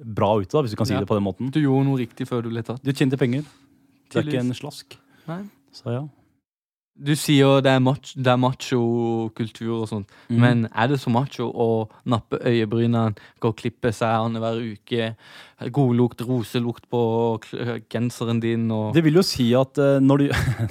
bra 0.00 0.32
ute, 0.40 0.50
da, 0.54 0.62
hvis 0.64 0.74
du 0.74 0.78
kan 0.80 0.88
si 0.88 0.94
Ja. 0.96 1.02
det 1.04 1.10
på 1.10 1.14
den 1.18 1.26
måten. 1.26 1.50
Du 1.54 1.60
gjorde 1.62 1.86
noe 1.86 1.98
riktig 2.00 2.26
før 2.26 2.42
du 2.42 2.50
ble 2.50 2.62
tatt. 2.66 2.82
Du 2.82 2.90
tjente 2.90 3.18
penger. 3.20 3.44
Du 4.10 4.18
er 4.18 4.26
ikke 4.26 4.40
en 4.42 4.50
slask. 4.56 4.96
Nei. 5.30 5.44
Så 5.70 5.92
ja. 5.94 6.02
Du 7.00 7.14
sier 7.16 7.62
det 7.64 7.70
er 7.72 7.80
mach- 7.80 8.12
det 8.12 8.28
er 8.28 8.36
macho-kultur 8.36 9.70
og 9.78 9.86
sånt, 9.88 10.10
mm. 10.28 10.36
men 10.36 10.66
er 10.68 10.90
det 10.90 10.98
så 11.00 11.08
macho 11.12 11.46
å 11.48 11.68
nappe 12.04 12.36
øyebrynene, 12.44 13.14
gå 13.40 13.52
og 13.52 13.56
klippe 13.56 13.92
seg 13.96 14.12
annenhver 14.18 14.60
uke, 14.60 15.14
godlukt, 15.72 16.20
roselukt 16.28 16.84
på 16.92 17.00
genseren 17.92 18.40
din 18.40 18.68
og 18.72 18.92
Det 18.96 19.04
vil 19.04 19.16
jo 19.16 19.24
si 19.24 19.48
at 19.56 19.80
eh, 19.80 19.96
når 20.00 20.22
du 20.22 20.26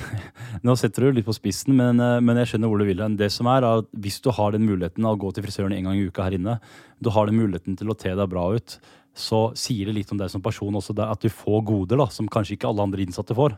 Nå 0.66 0.76
setter 0.78 1.08
du 1.08 1.18
litt 1.18 1.28
på 1.28 1.36
spissen, 1.38 1.74
men, 1.78 2.02
eh, 2.04 2.20
men 2.22 2.38
jeg 2.42 2.54
skjønner 2.54 2.72
hvor 2.72 2.82
du 2.82 2.88
vil 2.90 3.02
hen. 3.04 3.18
Det 3.18 3.32
som 3.34 3.50
er, 3.50 3.66
er 3.66 3.84
at 3.84 3.90
hvis 3.98 4.20
du 4.22 4.32
har 4.36 4.54
den 4.54 4.66
muligheten 4.70 5.06
av 5.06 5.18
å 5.18 5.22
gå 5.22 5.34
til 5.34 5.46
frisøren 5.46 5.74
en 5.74 5.90
gang 5.90 5.98
i 5.98 6.08
uka 6.10 6.26
her 6.28 6.38
inne, 6.38 6.60
du 7.02 7.10
har 7.16 7.30
den 7.30 7.40
muligheten 7.40 7.78
til 7.80 7.90
å 7.90 7.98
te 7.98 8.14
deg 8.14 8.30
bra 8.30 8.50
ut, 8.54 8.78
så 9.18 9.50
sier 9.58 9.90
det 9.90 9.98
litt 9.98 10.14
om 10.14 10.20
deg 10.20 10.30
som 10.32 10.44
person 10.44 10.78
også, 10.78 10.96
at 11.06 11.26
du 11.26 11.30
får 11.34 11.64
goder 11.68 12.00
da, 12.02 12.10
som 12.14 12.30
kanskje 12.30 12.58
ikke 12.58 12.70
alle 12.70 12.86
andre 12.86 13.06
innsatte 13.06 13.38
får. 13.38 13.58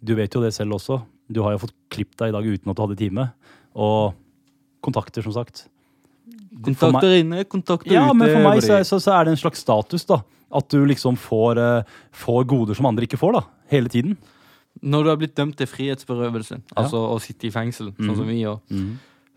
Du 0.00 0.14
vet 0.18 0.32
jo 0.32 0.42
det 0.44 0.54
selv 0.56 0.78
også. 0.78 1.00
Du 1.32 1.42
har 1.42 1.52
jo 1.56 1.58
fått 1.66 1.74
klippet 1.90 2.18
deg 2.18 2.28
i 2.28 2.36
dag 2.36 2.44
uten 2.46 2.70
at 2.70 2.76
du 2.76 2.82
hadde 2.82 2.96
time. 3.00 3.32
Og 3.74 4.14
kontakter, 4.86 5.22
som 5.26 5.32
sagt. 5.34 5.66
Kontakter 6.62 6.92
meg- 6.92 7.02
Kontakter 7.02 7.16
inne, 7.20 7.44
kontakter 7.44 7.92
ja, 7.92 8.04
ute. 8.06 8.14
men 8.16 8.30
for 8.32 8.42
meg 8.48 8.62
så, 8.62 8.78
så, 8.86 9.00
så 9.02 9.12
er 9.20 9.24
det 9.26 9.32
en 9.36 9.40
slags 9.42 9.60
status, 9.64 10.04
da. 10.06 10.20
At 10.54 10.68
du 10.70 10.84
liksom 10.86 11.16
får, 11.18 11.58
uh, 11.58 11.82
får 12.14 12.44
goder 12.46 12.74
som 12.78 12.86
andre 12.86 13.04
ikke 13.08 13.18
får, 13.18 13.32
da. 13.40 13.42
Hele 13.72 13.88
tiden. 13.90 14.16
Når 14.82 15.02
du 15.02 15.08
har 15.10 15.16
blitt 15.20 15.34
dømt 15.36 15.56
til 15.58 15.66
frihetsberøvelse, 15.66 16.60
altså 16.76 17.00
å 17.14 17.18
sitte 17.20 17.48
i 17.48 17.50
fengsel, 17.50 17.92
sånn 17.96 18.12
Mhm. 18.12 18.16
som 18.16 18.26
vi 18.28 18.40
gjør, 18.42 18.60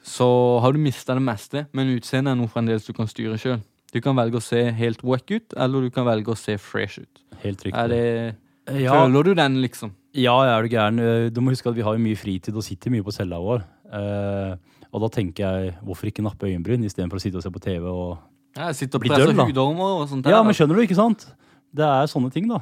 så 0.04 0.28
har 0.62 0.72
du 0.74 0.80
mista 0.80 1.14
det 1.16 1.24
meste, 1.24 1.68
men 1.74 1.88
utseendet 1.98 2.32
er 2.32 2.36
noe 2.36 2.48
fremdeles 2.52 2.86
du 2.86 2.94
kan 2.94 3.08
styre 3.08 3.38
sjøl. 3.40 3.62
Du 3.92 4.00
kan 4.02 4.16
velge 4.16 4.38
å 4.38 4.42
se 4.44 4.70
helt 4.72 5.02
wack 5.04 5.32
ut, 5.32 5.54
eller 5.58 5.82
du 5.82 5.90
kan 5.90 6.06
velge 6.06 6.28
å 6.28 6.38
se 6.38 6.58
fresh 6.58 7.00
ut. 7.00 7.22
Helt 7.42 7.64
riktig. 7.64 7.74
Er 7.74 7.88
det, 7.88 8.36
ja, 8.84 8.94
Føler 8.94 9.24
du 9.24 9.34
den, 9.34 9.62
liksom? 9.64 9.92
Ja, 10.18 10.34
er 10.58 10.64
du 10.66 10.70
gæren. 10.74 11.00
Eh, 11.00 11.30
Du 11.30 11.42
må 11.42 11.52
huske 11.54 11.70
at 11.70 11.76
vi 11.76 11.82
har 11.86 11.98
mye 12.02 12.18
fritid 12.18 12.56
og 12.56 12.64
sitter 12.66 12.90
mye 12.92 13.04
på 13.06 13.14
cella 13.14 13.38
vår. 13.38 13.62
Eh, 13.94 14.56
og 14.94 15.02
da 15.02 15.10
tenker 15.14 15.44
jeg, 15.46 15.76
hvorfor 15.86 16.10
ikke 16.10 16.24
nappe 16.26 16.48
øyenbryn 16.50 16.84
istedenfor 16.88 17.20
å 17.20 17.22
sitte 17.22 17.38
og 17.38 17.44
se 17.46 17.50
på 17.54 17.62
TV 17.62 17.86
og 17.86 18.18
Ja, 18.58 18.72
sitte 18.74 18.96
og 18.98 19.02
bli 19.02 19.10
døll, 19.14 19.36
da. 19.36 19.44
og 19.46 20.08
sånt. 20.10 20.24
der, 20.24 20.32
Ja, 20.32 20.42
men 20.44 20.54
skjønner 20.58 20.76
du, 20.76 20.82
ikke 20.82 20.96
sant? 20.98 21.28
Det 21.74 21.86
er 21.86 22.08
sånne 22.10 22.32
ting, 22.34 22.48
da. 22.50 22.62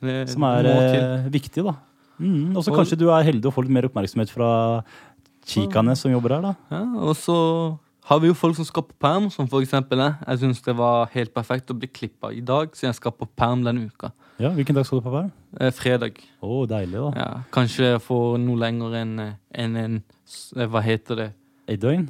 Det 0.00 0.28
Som 0.30 0.44
er 0.44 0.64
eh, 0.64 1.28
viktig, 1.28 1.64
da. 1.66 1.74
Mm, 2.20 2.54
og 2.56 2.62
så 2.62 2.70
kanskje 2.72 2.98
du 3.00 3.08
er 3.10 3.24
heldig 3.24 3.46
og 3.46 3.54
får 3.54 3.64
litt 3.66 3.72
mer 3.74 3.88
oppmerksomhet 3.88 4.30
fra 4.30 4.84
chicaene 5.44 5.96
som 5.96 6.12
jobber 6.12 6.36
her, 6.36 6.42
da. 6.42 6.54
Ja, 6.70 6.82
og 7.08 7.16
så 7.16 7.78
har 8.10 8.20
vi 8.20 8.28
jo 8.30 8.34
folk 8.34 8.56
som 8.56 8.64
skal 8.68 8.82
på 8.86 8.94
perm, 9.00 9.28
som 9.30 9.48
for 9.48 9.60
eksempel 9.64 9.98
jeg. 9.98 10.14
Jeg 10.26 10.38
syns 10.44 10.62
det 10.62 10.76
var 10.76 11.10
helt 11.14 11.32
perfekt 11.34 11.70
å 11.70 11.76
bli 11.78 11.88
klippa 11.88 12.30
i 12.34 12.40
dag, 12.40 12.70
så 12.76 12.86
jeg 12.88 12.94
skal 12.98 13.12
på 13.12 13.26
perm 13.36 13.64
denne 13.64 13.88
uka. 13.90 14.12
Ja, 14.40 14.50
Hvilken 14.56 14.74
dag 14.78 14.86
skal 14.88 15.00
du 15.00 15.04
på 15.04 15.12
vær? 15.12 15.26
Eh, 15.60 15.70
fredag. 15.76 16.16
Oh, 16.40 16.62
deilig, 16.68 16.96
da. 16.96 17.10
Ja, 17.20 17.28
kanskje 17.52 17.90
jeg 17.90 18.00
får 18.00 18.38
noe 18.40 18.56
lenger 18.62 18.94
enn 19.02 19.10
en, 19.20 19.34
enn 19.52 19.76
en 19.76 19.96
eh, 20.56 20.66
Hva 20.70 20.80
heter 20.84 21.18
det? 21.20 21.26
Et 21.70 21.78
døgn? 21.80 22.06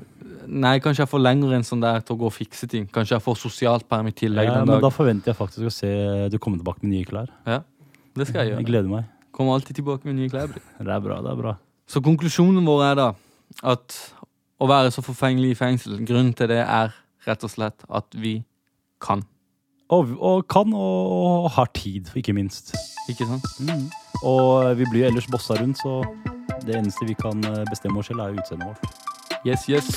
Nei, 0.47 0.77
kanskje 0.81 1.03
jeg 1.03 1.11
får 1.11 1.21
lenger 1.25 1.57
enn 1.59 1.67
sånn 1.67 1.83
der 1.83 1.99
til 2.07 2.15
å 2.15 2.21
gå 2.23 2.29
og 2.31 2.33
fikse 2.37 2.69
ting. 2.71 2.87
Kanskje 2.95 3.17
jeg 3.19 3.25
får 3.25 3.37
sosialt 3.43 3.89
perm 3.91 4.09
i 4.09 4.15
tillegg 4.17 4.47
Ja, 4.49 4.61
men 4.63 4.71
dag. 4.77 4.85
da 4.87 4.93
forventer 4.95 5.33
jeg 5.33 5.37
faktisk 5.41 5.67
å 5.69 5.73
se 5.75 5.91
du 6.33 6.39
kommer 6.39 6.63
tilbake 6.63 6.85
med 6.87 6.95
nye 6.95 7.09
klær. 7.09 7.33
Ja, 7.51 7.59
det 8.17 8.29
skal 8.31 8.45
jeg 8.45 8.53
gjøre. 8.55 8.63
Jeg 8.63 8.71
gleder 8.71 8.93
meg. 8.95 9.11
Kommer 9.37 9.59
alltid 9.59 9.81
tilbake 9.81 10.07
med 10.09 10.17
nye 10.21 10.31
klær. 10.33 10.55
Det 10.79 10.87
er 10.95 11.03
bra, 11.05 11.19
det 11.27 11.35
er 11.35 11.43
bra. 11.43 11.57
Så 11.91 12.01
konklusjonen 12.07 12.65
vår 12.65 12.87
er 12.93 12.97
da 13.03 13.09
at 13.75 13.99
å 14.63 14.69
være 14.71 14.95
så 14.95 15.03
forfengelig 15.03 15.53
i 15.57 15.59
fengsel, 15.59 15.99
grunnen 16.07 16.33
til 16.39 16.49
det 16.53 16.63
er 16.63 16.95
rett 17.27 17.45
og 17.45 17.51
slett 17.53 17.85
at 17.91 18.07
vi 18.17 18.39
kan. 19.03 19.27
Og, 19.91 20.09
og 20.21 20.47
kan, 20.49 20.73
og, 20.73 21.13
og 21.45 21.51
har 21.51 21.67
tid, 21.75 22.13
ikke 22.17 22.33
minst. 22.33 22.75
Ikke 23.11 23.27
sant? 23.27 23.47
Mm. 23.59 23.89
Og 24.23 24.79
vi 24.79 24.87
blir 24.91 25.09
ellers 25.09 25.27
bossa 25.27 25.57
rundt, 25.59 25.79
så 25.83 26.05
det 26.67 26.77
eneste 26.79 27.09
vi 27.09 27.17
kan 27.19 27.43
eh, 27.45 27.65
bestemme 27.71 27.99
oss 27.99 28.07
selv, 28.07 28.21
er 28.21 28.39
utseendet 28.39 28.69
vårt. 28.69 29.07
Yes, 29.47 29.67
yes. 29.69 29.89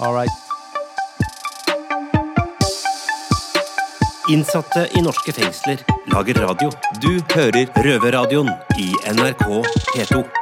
All 0.00 0.14
right. 0.14 0.30
Innsatte 4.30 4.86
i 4.96 5.02
norske 5.02 5.32
fengsler 5.32 5.82
lager 6.12 6.42
radio. 6.44 6.70
Du 7.02 7.10
hører 7.34 7.66
Røverradioen 7.84 8.52
i 8.78 8.92
NRK 9.16 9.48
P2. 9.94 10.41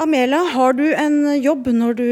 Amela, 0.00 0.38
har 0.54 0.72
du 0.72 0.86
en 0.96 1.42
jobb 1.42 1.66
når 1.76 1.96
du 1.98 2.10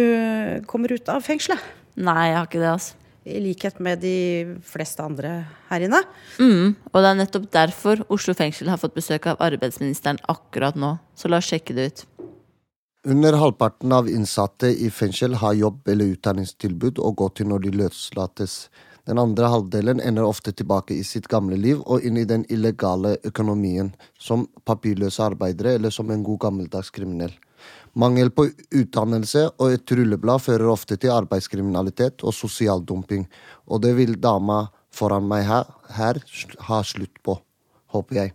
kommer 0.68 0.92
ut 0.92 1.06
av 1.08 1.22
fengselet? 1.24 1.62
Nei, 1.96 2.26
jeg 2.28 2.36
har 2.36 2.48
ikke 2.50 2.60
det, 2.60 2.72
altså. 2.74 2.98
I 3.28 3.40
likhet 3.44 3.80
med 3.84 4.02
de 4.04 4.18
fleste 4.64 5.04
andre 5.04 5.30
her 5.70 5.84
inne. 5.84 6.00
Mm, 6.36 6.74
og 6.92 6.98
det 7.00 7.08
er 7.08 7.16
nettopp 7.18 7.46
derfor 7.52 8.02
Oslo 8.12 8.32
fengsel 8.36 8.68
har 8.72 8.80
fått 8.80 8.96
besøk 8.96 9.30
av 9.32 9.40
arbeidsministeren 9.44 10.20
akkurat 10.32 10.76
nå. 10.76 10.94
Så 11.16 11.32
la 11.32 11.40
oss 11.40 11.48
sjekke 11.48 11.76
det 11.76 11.88
ut. 11.88 12.04
Under 13.08 13.36
halvparten 13.40 13.92
av 13.96 14.08
innsatte 14.12 14.68
i 14.68 14.92
fengsel 14.92 15.38
har 15.40 15.56
jobb 15.56 15.88
eller 15.88 16.12
utdanningstilbud 16.12 17.00
å 17.00 17.14
gå 17.16 17.32
til 17.40 17.48
når 17.52 17.64
de 17.64 17.74
løslates. 17.82 18.60
Den 19.08 19.20
andre 19.20 19.48
halvdelen 19.48 20.00
ender 20.04 20.28
ofte 20.28 20.52
tilbake 20.52 20.96
i 20.96 21.04
sitt 21.08 21.28
gamle 21.32 21.56
liv 21.56 21.80
og 21.86 22.04
inn 22.04 22.20
i 22.20 22.28
den 22.28 22.44
illegale 22.52 23.16
økonomien, 23.24 23.94
som 24.20 24.48
papirløse 24.68 25.24
arbeidere 25.24 25.78
eller 25.78 25.92
som 25.94 26.12
en 26.12 26.24
god 26.24 26.44
gammeldags 26.48 26.92
kriminell. 26.92 27.32
Mangel 27.98 28.30
på 28.30 28.44
utdannelse 28.78 29.48
og 29.58 29.72
et 29.74 29.90
rulleblad 29.90 30.42
fører 30.44 30.70
ofte 30.70 30.94
til 31.02 31.10
arbeidskriminalitet 31.10 32.22
og 32.22 32.34
sosial 32.36 32.84
dumping, 32.86 33.24
og 33.66 33.82
det 33.82 33.96
vil 33.98 34.14
dama 34.22 34.68
foran 34.94 35.26
meg 35.26 35.48
her, 35.48 35.66
her 35.96 36.20
ha 36.68 36.78
slutt 36.86 37.18
på, 37.26 37.34
håper 37.90 38.20
jeg. 38.20 38.34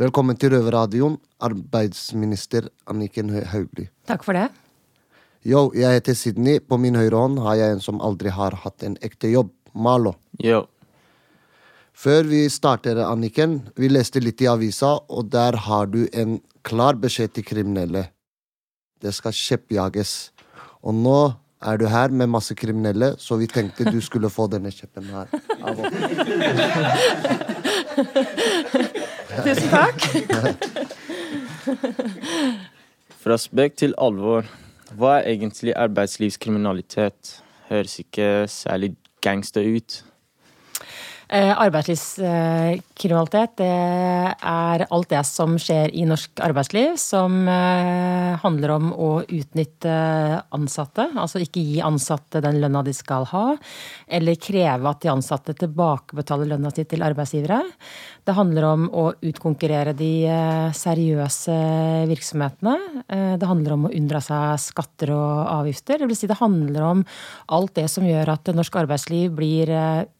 Velkommen 0.00 0.40
til 0.40 0.54
Røverradioen, 0.54 1.18
arbeidsminister 1.42 2.70
Anniken 2.88 3.34
Hauglie. 3.52 3.90
Takk 4.08 4.24
for 4.24 4.38
det. 4.38 4.48
Yo, 5.44 5.68
jeg 5.76 6.00
heter 6.00 6.16
Sydney. 6.16 6.58
På 6.60 6.80
min 6.80 6.96
høyre 6.96 7.20
hånd 7.20 7.38
har 7.44 7.60
jeg 7.60 7.76
en 7.76 7.84
som 7.84 8.00
aldri 8.00 8.32
har 8.32 8.56
hatt 8.64 8.84
en 8.86 8.96
ekte 9.04 9.28
jobb. 9.34 9.52
Malo. 9.76 10.14
Yo. 10.40 10.64
Før 11.92 12.24
vi 12.30 12.46
starter, 12.50 13.02
Anniken, 13.04 13.60
vi 13.76 13.90
leste 13.92 14.22
litt 14.22 14.40
i 14.40 14.48
avisa, 14.48 14.96
og 15.12 15.28
der 15.34 15.58
har 15.68 15.90
du 15.92 16.06
en 16.08 16.38
klar 16.64 16.96
beskjed 16.96 17.36
til 17.36 17.44
kriminelle. 17.46 18.08
Det 19.02 19.14
skal 19.14 19.32
kjeppjages. 19.36 20.32
Og 20.82 20.94
nå 20.94 21.32
er 21.62 21.76
du 21.78 21.86
her 21.90 22.08
med 22.14 22.26
masse 22.30 22.54
kriminelle, 22.54 23.14
så 23.18 23.36
vi 23.36 23.46
tenkte 23.50 23.90
du 23.90 24.00
skulle 24.04 24.30
få 24.30 24.46
denne 24.50 24.70
kjeppen 24.74 25.04
her. 25.10 25.26
av 25.62 25.80
oss. 25.80 25.92
Tusen 29.44 29.68
takk. 29.70 29.98
Fra 33.18 33.36
spøk 33.38 33.76
til 33.78 33.94
alvor. 33.98 34.46
Hva 34.98 35.18
er 35.18 35.34
egentlig 35.34 35.74
arbeidslivskriminalitet? 35.76 37.42
Høres 37.68 37.98
ikke 38.00 38.46
særlig 38.48 38.94
gangster 39.22 39.66
ut. 39.66 40.04
Eh, 41.28 41.50
Arbeidslivskriminalitet 41.60 43.58
det 43.60 43.68
er 43.68 44.84
alt 44.88 45.10
det 45.10 45.20
som 45.28 45.58
skjer 45.60 45.92
i 45.92 46.06
norsk 46.08 46.40
arbeidsliv 46.40 46.94
som 46.96 47.42
eh, 47.52 48.32
handler 48.40 48.72
om 48.72 48.86
å 48.96 49.10
utnytte 49.26 49.92
ansatte. 50.56 51.10
Altså 51.20 51.42
ikke 51.44 51.60
gi 51.60 51.82
ansatte 51.84 52.40
den 52.40 52.62
lønna 52.62 52.80
de 52.86 52.94
skal 52.96 53.28
ha, 53.28 53.42
eller 54.08 54.40
kreve 54.40 54.88
at 54.88 55.04
de 55.04 55.12
ansatte 55.12 55.52
tilbakebetaler 55.60 56.48
lønna 56.54 56.72
si 56.72 56.86
til 56.88 57.04
arbeidsgivere. 57.04 57.60
Det 58.24 58.36
handler 58.36 58.64
om 58.70 58.88
å 58.88 59.12
utkonkurrere 59.20 59.92
de 60.00 60.12
eh, 60.32 60.72
seriøse 60.72 61.58
virksomhetene. 62.08 62.76
Det 63.08 63.46
handler 63.48 63.72
om 63.74 63.86
å 63.88 63.92
unndra 63.92 64.20
seg 64.24 64.56
skatter 64.60 65.12
og 65.12 65.44
avgifter. 65.58 66.00
Det 66.00 66.08
vil 66.08 66.16
si 66.16 66.28
det 66.28 66.40
handler 66.40 66.88
om 66.88 67.04
alt 67.56 67.76
det 67.76 67.86
som 67.92 68.04
gjør 68.04 68.32
at 68.32 68.48
norsk 68.56 68.74
arbeidsliv 68.80 69.32
blir 69.36 69.72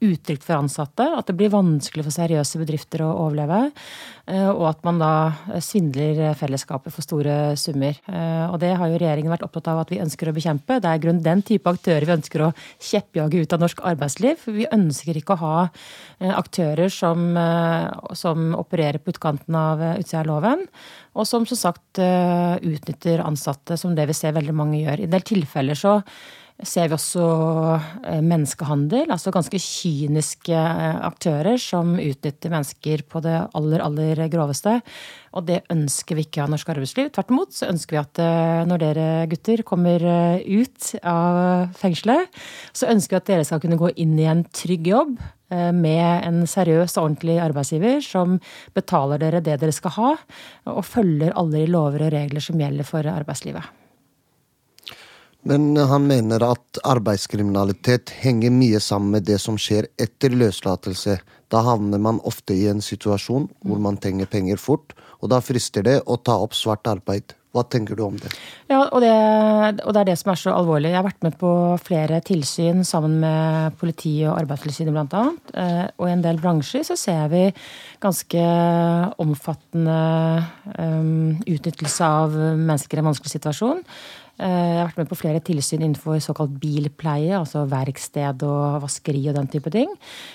utrygt 0.05 0.45
for 0.45 0.57
ansatte, 0.57 0.98
at 1.05 1.29
det 1.29 1.37
blir 1.39 1.53
vanskelig 1.53 2.05
for 2.07 2.15
seriøse 2.15 2.59
bedrifter 2.61 3.03
å 3.05 3.11
overleve, 3.27 3.71
eh, 4.27 4.49
og 4.49 4.65
at 4.71 4.81
man 4.87 4.99
da 4.99 5.11
svindler 5.65 6.35
fellesskapet 6.39 6.95
for 6.95 7.07
store 7.07 7.57
summer. 7.57 7.99
Eh, 8.09 8.47
Og 8.49 8.59
det 8.61 8.75
har 8.77 8.89
jo 8.89 8.99
regjeringen 8.99 9.31
vært 9.31 9.45
opptatt 9.47 9.69
av 9.69 9.81
at 9.81 9.91
vi 9.91 10.01
ønsker 10.01 10.29
å 10.29 10.35
bekjempe. 10.35 10.81
Det 10.81 10.89
er 10.89 10.99
i 10.99 11.03
grunnen 11.05 11.23
den 11.23 11.43
type 11.43 11.69
aktører 11.69 12.07
vi 12.07 12.17
ønsker 12.17 12.47
å 12.47 12.55
kjeppjage 12.81 13.43
ut 13.43 13.53
av 13.53 13.61
norsk 13.61 13.83
arbeidsliv. 13.83 14.37
Vi 14.47 14.67
ønsker 14.73 15.17
ikke 15.17 15.37
å 15.37 15.43
ha 15.43 15.69
eh, 16.21 16.33
aktører 16.33 16.89
som, 16.89 17.37
som 18.13 18.55
opererer 18.55 18.99
på 18.99 19.13
utkanten 19.15 19.55
av 19.55 19.83
utsida 19.99 20.21
av 20.25 20.27
loven, 20.27 20.67
og 21.15 21.27
som 21.27 21.47
som 21.47 21.57
sagt 21.59 21.99
utnytter 21.99 23.21
ansatte, 23.25 23.77
som 23.77 23.95
det 23.95 24.07
vi 24.07 24.15
ser 24.15 24.33
veldig 24.37 24.55
mange 24.55 24.83
gjør. 24.83 25.01
I 25.01 25.07
en 25.09 25.15
del 25.15 25.25
tilfeller 25.27 25.79
så 25.79 26.01
ser 26.67 26.89
vi 26.91 26.97
også 26.97 27.25
eh, 28.03 28.23
menneskehandel, 28.25 29.13
altså 29.15 29.31
ganske 29.35 29.61
kyniske 29.63 30.57
eh, 30.59 30.99
aktører 31.07 31.59
som 31.63 31.95
utnytter 32.03 32.51
mennesker 32.51 33.05
på 33.07 33.23
det 33.23 33.37
aller, 33.55 33.85
aller 33.85 34.25
groveste. 34.33 34.81
Og 35.39 35.47
det 35.47 35.61
ønsker 35.71 36.19
vi 36.19 36.27
ikke 36.27 36.43
av 36.43 36.51
norsk 36.51 36.73
arbeidsliv. 36.75 37.13
Tvert 37.15 37.31
imot 37.31 37.55
så 37.55 37.71
ønsker 37.71 37.95
vi 37.95 38.03
at 38.03 38.23
eh, 38.25 38.67
når 38.67 38.83
dere 38.83 39.09
gutter 39.31 39.63
kommer 39.69 40.03
ut 40.03 40.93
av 41.07 41.71
fengselet, 41.79 42.39
så 42.75 42.91
ønsker 42.91 43.15
vi 43.15 43.23
at 43.23 43.33
dere 43.33 43.47
skal 43.47 43.63
kunne 43.63 43.79
gå 43.79 43.95
inn 44.03 44.19
i 44.19 44.27
en 44.31 44.47
trygg 44.51 44.91
jobb 44.91 45.19
med 45.49 46.27
en 46.27 46.43
seriøs 46.45 46.99
og 46.99 47.07
ordentlig 47.07 47.39
arbeidsgiver 47.41 48.03
som 48.05 48.37
betaler 48.77 49.23
dere 49.23 49.41
det 49.41 49.57
dere 49.63 49.73
skal 49.73 49.95
ha, 49.97 50.13
og 50.75 50.85
følger 50.85 51.33
alle 51.33 51.63
de 51.63 51.73
lover 51.73 52.05
og 52.05 52.13
regler 52.19 52.45
som 52.45 52.61
gjelder 52.61 52.85
for 52.85 53.09
arbeidslivet. 53.09 53.88
Men 55.49 55.77
han 55.77 56.05
mener 56.05 56.43
at 56.45 56.81
arbeidskriminalitet 56.85 58.13
henger 58.21 58.53
mye 58.53 58.81
sammen 58.85 59.15
med 59.17 59.25
det 59.31 59.39
som 59.41 59.57
skjer 59.57 59.89
etter 59.97 60.35
løslatelse. 60.37 61.17
Da 61.49 61.63
havner 61.65 62.03
man 62.05 62.21
ofte 62.29 62.53
i 62.53 62.67
en 62.69 62.85
situasjon 62.85 63.49
hvor 63.65 63.81
man 63.81 63.97
trenger 63.97 64.29
penger 64.29 64.61
fort, 64.61 64.93
og 65.23 65.33
da 65.33 65.41
frister 65.41 65.87
det 65.87 66.03
å 66.05 66.19
ta 66.21 66.37
opp 66.45 66.53
svart 66.57 66.91
arbeid. 66.91 67.33
Hva 67.57 67.63
tenker 67.65 67.97
du 67.97 68.03
om 68.05 68.17
det? 68.21 68.29
Ja, 68.69 68.83
og 68.93 69.01
det, 69.01 69.11
og 69.81 69.95
det 69.97 70.03
er 70.03 70.09
det 70.11 70.19
som 70.21 70.35
er 70.35 70.39
så 70.39 70.53
alvorlig. 70.53 70.91
Jeg 70.93 70.99
har 70.99 71.07
vært 71.07 71.25
med 71.25 71.39
på 71.41 71.53
flere 71.81 72.21
tilsyn 72.21 72.85
sammen 72.85 73.17
med 73.23 73.79
politiet 73.81 74.29
og 74.29 74.37
Arbeidstilsynet 74.43 74.93
bl.a. 74.93 75.23
Og 75.97 76.05
i 76.05 76.13
en 76.13 76.25
del 76.27 76.43
bransjer 76.43 76.85
så 76.85 76.99
ser 77.01 77.33
vi 77.33 77.47
ganske 78.05 78.45
omfattende 79.25 79.99
um, 80.77 81.39
utnyttelse 81.49 82.13
av 82.21 82.37
mennesker 82.37 83.01
i 83.01 83.03
en 83.03 83.09
vanskelig 83.09 83.39
situasjon. 83.39 83.81
Eh, 84.39 84.47
Jeg 84.47 84.79
har 84.79 84.89
vært 84.93 85.01
med 85.03 85.11
på 85.11 85.19
flere 85.19 85.43
tilsyn 85.43 85.83
innenfor 85.83 86.21
såkalt 86.23 86.55
bilpleie, 86.63 87.35
altså 87.35 87.65
verksted 87.69 88.45
og 88.47 88.85
vaskeri 88.85 89.25
og 89.33 89.35
den 89.35 89.51
type 89.51 89.71
ting. 89.75 89.91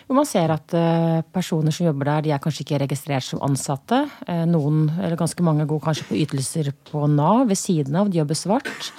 Hvor 0.08 0.20
man 0.20 0.28
ser 0.28 0.52
at 0.52 0.76
eh, 0.76 1.22
personer 1.32 1.72
som 1.72 1.88
jobber 1.88 2.12
der, 2.12 2.26
de 2.26 2.34
er 2.36 2.42
kanskje 2.44 2.66
ikke 2.66 2.82
registrert 2.84 3.24
som 3.24 3.44
ansatte. 3.48 4.04
Eh, 4.28 4.44
Noen, 4.50 4.90
eller 4.98 5.20
ganske 5.20 5.46
mange, 5.46 5.68
går 5.70 5.80
kanskje 5.86 6.08
på 6.10 6.20
ytelser 6.20 6.74
på 6.92 7.08
Nav 7.08 7.48
ved 7.48 7.60
siden 7.60 7.96
av. 7.96 8.12
De 8.12 8.20
jobber 8.20 8.36
svart. 8.38 8.92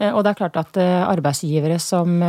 Og 0.00 0.22
det 0.24 0.30
er 0.30 0.38
klart 0.38 0.56
at 0.56 0.78
arbeidsgivere 0.80 1.76
som 1.78 2.22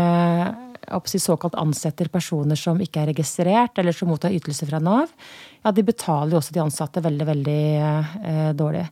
såkalt 1.24 1.56
ansetter 1.56 2.10
personer 2.12 2.60
som 2.60 2.82
ikke 2.84 3.00
er 3.00 3.13
registrert, 3.13 3.80
eller 3.80 3.96
som 3.96 4.12
mottar 4.12 4.36
ytelser 4.36 4.68
fra 4.68 4.82
Nav, 4.84 5.08
ja, 5.63 5.72
de 5.72 5.86
betaler 5.88 6.36
jo 6.36 6.42
også 6.42 6.51
de 6.51 6.60
ansatte 6.66 7.04
veldig, 7.06 7.28
veldig 7.32 7.62
dårlig. 8.60 8.84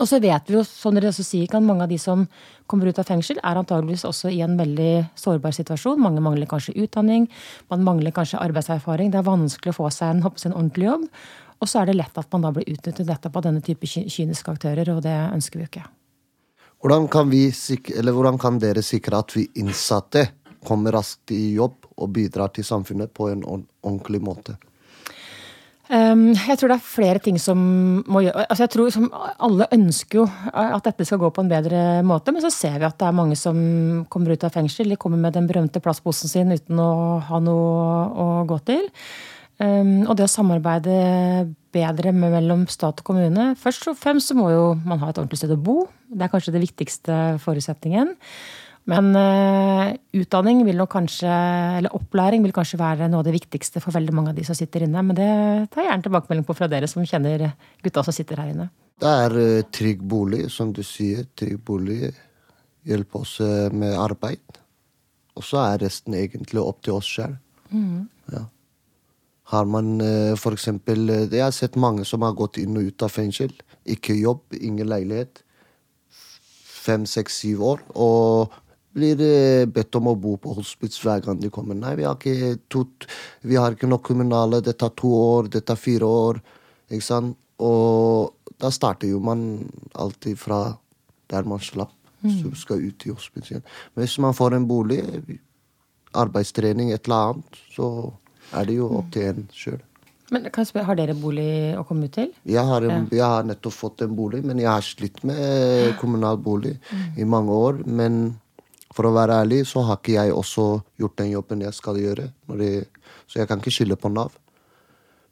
Og 0.00 0.08
så 0.08 0.18
vet 0.22 0.48
vi 0.48 0.56
jo, 0.56 0.62
som 0.64 0.96
dere 0.96 1.10
også 1.10 1.24
sier, 1.26 1.50
at 1.50 1.64
mange 1.64 1.84
av 1.84 1.90
de 1.90 1.98
som 2.00 2.24
kommer 2.70 2.88
ut 2.88 2.98
av 2.98 3.06
fengsel, 3.08 3.38
er 3.44 3.60
antageligvis 3.60 4.06
også 4.08 4.30
i 4.32 4.40
en 4.44 4.56
veldig 4.58 4.92
sårbar 5.18 5.54
situasjon. 5.56 6.00
Mange 6.00 6.22
mangler 6.24 6.48
kanskje 6.48 6.76
utdanning, 6.80 7.28
man 7.70 7.84
mangler 7.84 8.14
kanskje 8.14 8.40
arbeidserfaring. 8.40 9.12
Det 9.12 9.20
er 9.20 9.28
vanskelig 9.28 9.74
å 9.74 9.80
få 9.82 9.90
seg 9.92 10.14
en, 10.16 10.22
en 10.24 10.56
ordentlig 10.56 10.88
jobb. 10.88 11.08
Og 11.62 11.70
så 11.70 11.82
er 11.82 11.90
det 11.90 11.98
lett 12.00 12.16
at 12.18 12.30
man 12.34 12.46
da 12.46 12.50
blir 12.54 12.66
utnyttet 12.72 13.06
nettopp 13.06 13.36
av 13.38 13.44
denne 13.46 13.62
type 13.62 13.86
kyniske 13.86 14.50
aktører, 14.50 14.88
og 14.96 15.04
det 15.04 15.14
ønsker 15.30 15.60
vi 15.60 15.68
ikke. 15.68 15.84
Hvordan 16.82 17.06
kan, 17.06 17.28
vi, 17.30 17.44
hvordan 18.02 18.40
kan 18.42 18.58
dere 18.58 18.82
sikre 18.82 19.20
at 19.22 19.36
vi 19.36 19.46
innsatte 19.62 20.24
kommer 20.66 20.96
raskt 20.96 21.30
i 21.34 21.52
jobb 21.54 21.86
og 21.94 22.10
bidrar 22.16 22.50
til 22.56 22.66
samfunnet 22.66 23.12
på 23.14 23.28
en 23.30 23.44
ordentlig 23.46 24.18
måte? 24.24 24.56
Um, 25.92 26.30
jeg 26.32 26.56
tror 26.56 26.70
det 26.72 26.76
er 26.78 26.86
flere 26.88 27.20
ting 27.20 27.36
som 27.36 27.58
må 28.08 28.22
gjøre 28.24 28.46
altså 28.46 28.64
jeg 28.64 28.70
tror 28.72 28.94
Alle 29.44 29.66
ønsker 29.76 30.22
jo 30.22 30.24
at 30.48 30.86
dette 30.86 31.04
skal 31.04 31.20
gå 31.20 31.28
på 31.36 31.42
en 31.44 31.50
bedre 31.50 31.82
måte, 32.06 32.32
men 32.32 32.40
så 32.40 32.48
ser 32.54 32.78
vi 32.78 32.86
at 32.88 32.96
det 32.96 33.10
er 33.10 33.18
mange 33.18 33.36
som 33.36 33.58
kommer 34.12 34.32
ut 34.32 34.46
av 34.46 34.54
fengsel. 34.54 34.88
De 34.88 34.96
kommer 34.96 35.20
med 35.20 35.36
den 35.36 35.50
berømte 35.50 35.82
plastposen 35.84 36.32
sin 36.32 36.54
uten 36.54 36.80
å 36.80 37.20
ha 37.28 37.42
noe 37.44 38.06
å 38.24 38.28
gå 38.48 38.58
til. 38.70 38.88
Um, 39.60 40.08
og 40.08 40.16
det 40.16 40.24
å 40.24 40.32
samarbeide 40.32 40.96
bedre 41.76 42.14
mellom 42.16 42.64
stat 42.72 43.02
og 43.02 43.06
kommune 43.06 43.52
Først 43.60 43.84
og 43.92 43.98
fremst 44.00 44.32
så 44.32 44.34
må 44.34 44.48
jo 44.50 44.64
man 44.88 44.98
ha 45.02 45.10
et 45.12 45.20
ordentlig 45.20 45.42
sted 45.42 45.52
å 45.52 45.60
bo. 45.60 45.84
Det 46.08 46.24
er 46.24 46.32
kanskje 46.32 46.56
det 46.56 46.64
viktigste 46.64 47.20
forutsetningen. 47.44 48.16
Men 48.90 49.12
uh, 49.14 49.92
utdanning 50.18 50.64
vil 50.66 50.80
nok 50.80 50.90
kanskje, 50.96 51.30
eller 51.78 51.94
opplæring 51.94 52.42
vil 52.42 52.54
kanskje 52.54 52.80
være 52.80 53.06
noe 53.10 53.22
av 53.22 53.28
det 53.28 53.36
viktigste 53.36 53.82
for 53.82 53.94
veldig 53.94 54.14
mange 54.16 54.32
av 54.32 54.38
de 54.38 54.46
som 54.46 54.58
sitter 54.58 54.88
inne. 54.88 55.04
Men 55.06 55.18
det 55.18 55.28
tar 55.70 55.84
jeg 55.84 55.90
gjerne 55.92 56.06
tilbakemelding 56.08 56.46
på 56.48 56.56
fra 56.58 56.68
dere 56.70 56.88
som 56.90 57.06
kjenner 57.06 57.52
gutta 57.84 58.02
som 58.02 58.16
sitter 58.16 58.42
her 58.42 58.50
inne. 58.54 58.66
Det 59.02 59.12
er 59.26 59.36
uh, 59.38 59.68
trygg 59.74 60.02
bolig, 60.10 60.48
som 60.50 60.72
du 60.74 60.82
sier. 60.86 61.28
Trygg 61.38 61.60
bolig. 61.66 62.10
hjelper 62.82 63.22
oss 63.22 63.36
uh, 63.38 63.70
med 63.70 63.94
arbeid. 63.94 64.58
Og 65.38 65.46
så 65.46 65.62
er 65.62 65.84
resten 65.86 66.18
egentlig 66.18 66.60
opp 66.60 66.82
til 66.82 66.98
oss 66.98 67.06
sjøl. 67.06 67.38
Mm. 67.70 68.08
Ja. 68.34 68.42
Har 69.52 69.64
man 69.68 70.00
for 70.40 70.54
eksempel 70.56 71.08
Jeg 71.10 71.40
har 71.42 71.52
sett 71.52 71.74
mange 71.76 72.04
som 72.08 72.22
har 72.24 72.34
gått 72.36 72.58
inn 72.60 72.76
og 72.76 72.88
ut 72.88 73.04
av 73.04 73.12
fengsel. 73.12 73.52
Ikke 73.84 74.14
jobb, 74.16 74.42
ingen 74.56 74.88
leilighet. 74.88 75.42
Fem, 76.82 77.06
seks, 77.06 77.38
syv 77.42 77.64
år. 77.72 77.82
Og 77.94 78.52
blir 78.92 79.20
eh, 79.24 79.66
bedt 79.70 79.96
om 79.98 80.10
å 80.10 80.16
bo 80.18 80.36
på 80.40 80.54
hospits 80.56 81.00
hver 81.04 81.22
gang 81.24 81.40
de 81.40 81.50
kommer. 81.52 81.78
Nei, 81.78 81.94
vi 81.98 82.06
har 82.06 82.18
ikke, 82.18 82.56
tot, 82.72 83.06
vi 83.46 83.58
har 83.60 83.76
ikke 83.76 83.90
nok 83.90 84.04
kommunale. 84.10 84.62
Det 84.64 84.76
tar 84.80 84.92
to 84.98 85.12
år, 85.16 85.50
det 85.52 85.64
tar 85.68 85.80
fire 85.80 86.08
år. 86.08 86.42
Ikke 86.92 87.06
sant? 87.06 87.38
Og 87.62 88.52
da 88.60 88.70
starter 88.72 89.10
jo 89.12 89.20
man 89.22 89.44
alltid 89.98 90.38
fra 90.40 90.64
der 91.32 91.46
man 91.48 91.62
slapp. 91.62 91.94
Mm. 92.22 92.34
Så 92.38 92.52
skal 92.60 92.84
ut 92.86 93.06
i 93.06 93.10
hospits 93.10 93.50
igjen. 93.50 93.64
Men 93.94 94.04
hvis 94.04 94.18
man 94.22 94.36
får 94.36 94.54
en 94.54 94.66
bolig, 94.68 95.00
arbeidstrening, 96.18 96.92
et 96.92 97.08
eller 97.08 97.32
annet, 97.32 97.62
så 97.74 97.88
er 98.52 98.68
det 98.68 98.76
jo 98.76 98.90
opp 98.98 99.08
til 99.14 99.30
en 99.30 99.48
sjøl. 99.56 99.80
Men 100.32 100.46
spørre, 100.48 100.86
Har 100.88 100.96
dere 100.96 101.16
bolig 101.18 101.74
å 101.76 101.82
komme 101.84 102.08
ut 102.08 102.14
til? 102.14 102.30
Jeg 102.48 102.64
har, 102.64 102.84
en, 102.88 103.08
jeg 103.12 103.24
har 103.24 103.44
nettopp 103.44 103.74
fått 103.74 104.04
en 104.06 104.14
bolig, 104.16 104.40
men 104.44 104.60
jeg 104.62 104.70
har 104.70 104.84
slitt 104.84 105.20
med 105.28 105.92
kommunal 106.00 106.38
bolig 106.40 106.78
i 107.20 107.26
mange 107.28 107.52
år. 107.52 107.82
Men 107.84 108.38
for 108.92 109.08
å 109.08 109.14
være 109.16 109.38
ærlig 109.44 109.62
så 109.68 109.82
har 109.88 109.98
ikke 110.00 110.16
jeg 110.18 110.34
også 110.36 110.66
gjort 111.00 111.16
den 111.22 111.30
jobben 111.32 111.64
jeg 111.64 111.74
skal 111.76 111.96
gjøre. 112.00 112.26
Det, 112.60 112.72
så 113.26 113.40
jeg 113.40 113.48
kan 113.48 113.62
ikke 113.62 113.72
skylde 113.74 113.96
på 114.00 114.10
Nav. 114.12 114.34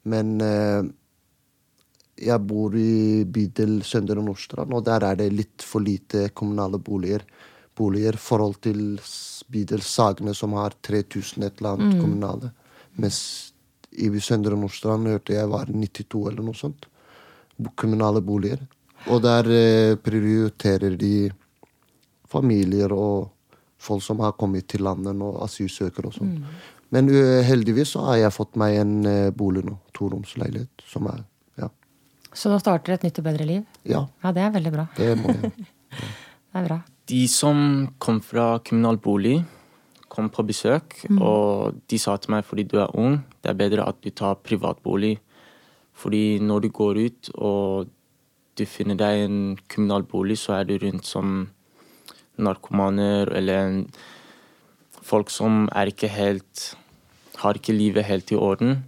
Men 0.08 0.40
eh, 0.40 0.82
jeg 2.20 2.40
bor 2.48 2.74
i 2.76 3.24
bydel 3.24 3.78
Søndre 3.86 4.20
Nordstrand, 4.24 4.72
og 4.76 4.84
der 4.84 5.04
er 5.08 5.16
det 5.20 5.30
litt 5.32 5.64
for 5.64 5.80
lite 5.84 6.28
kommunale 6.36 6.80
boliger. 6.80 7.24
Boliger 7.76 8.16
i 8.18 8.20
forhold 8.20 8.58
til 8.64 8.80
bydel 9.50 9.80
Sagene, 9.84 10.34
som 10.36 10.52
har 10.58 10.76
3000 10.84 11.44
et 11.46 11.60
eller 11.60 11.76
annet 11.76 11.94
Mm. 11.96 12.00
kommunale. 12.00 12.52
Mens 13.00 13.52
i 13.92 14.08
Søndre 14.20 14.56
Nordstrand 14.56 15.06
hørte 15.08 15.34
jeg 15.34 15.48
var 15.48 15.66
92 15.66 16.28
eller 16.28 16.42
noe 16.42 16.54
sånt. 16.54 16.86
Kommunale 17.76 18.20
boliger. 18.20 18.60
Og 19.08 19.22
der 19.22 19.44
eh, 19.50 19.96
prioriterer 19.96 20.96
de 20.96 21.30
familier 22.28 22.92
og 22.92 23.30
folk 23.80 24.02
som 24.04 24.20
har 24.20 24.34
kommet 24.38 24.66
til 24.68 24.84
landet 24.84 25.16
nå, 25.16 25.30
asylsøkere 25.44 26.10
og 26.10 26.16
sånn. 26.18 26.34
Men 26.92 27.08
eh, 27.14 27.40
heldigvis 27.46 27.94
så 27.96 28.04
har 28.10 28.16
jeg 28.20 28.34
fått 28.36 28.56
meg 28.60 28.76
en 28.82 28.96
bolig 29.36 29.62
nå. 29.66 29.76
Toromsleilighet. 29.96 30.84
Som 30.90 31.06
er 31.12 31.22
Ja. 31.60 31.68
Så 32.32 32.50
nå 32.52 32.58
starter 32.62 32.94
et 32.98 33.02
nytt 33.06 33.18
og 33.18 33.24
bedre 33.26 33.46
liv? 33.48 33.64
Ja. 33.88 34.04
Ja, 34.24 34.32
det 34.36 34.42
er 34.44 34.50
veldig 34.58 34.72
bra. 34.74 34.88
Det 34.96 35.14
må 35.18 35.32
jeg. 35.36 35.52
Det 36.50 36.58
er 36.58 36.66
bra. 36.66 36.76
De 37.06 37.20
som 37.30 37.58
kom 38.02 38.16
fra 38.22 38.58
kommunal 38.66 38.96
bolig, 39.02 39.36
kom 40.10 40.28
på 40.34 40.42
besøk, 40.46 40.96
Mm. 41.08 41.20
og 41.22 41.76
de 41.88 41.98
sa 41.98 42.16
til 42.18 42.32
meg 42.34 42.44
fordi 42.44 42.64
du 42.66 42.76
er 42.82 42.90
ung, 42.98 43.20
det 43.42 43.50
er 43.52 43.54
bedre 43.58 43.84
at 43.86 44.00
du 44.02 44.10
tar 44.10 44.34
privatbolig. 44.42 45.18
Fordi 45.94 46.40
når 46.42 46.60
du 46.64 46.68
går 46.74 46.98
ut 47.06 47.30
og 47.38 47.88
du 48.58 48.64
finner 48.66 48.96
deg 48.98 49.24
en 49.28 49.38
kommunal 49.68 50.02
bolig, 50.02 50.38
så 50.38 50.58
er 50.60 50.64
du 50.64 50.74
rundt 50.82 51.06
som 51.06 51.48
narkomaner 52.42 53.30
eller 53.36 53.84
folk 55.04 55.30
som 55.32 55.66
er 55.74 55.92
ikke 55.92 56.10
helt 56.12 56.76
Har 57.40 57.56
ikke 57.56 57.72
livet 57.72 58.04
helt 58.04 58.30
i 58.32 58.36
orden. 58.36 58.82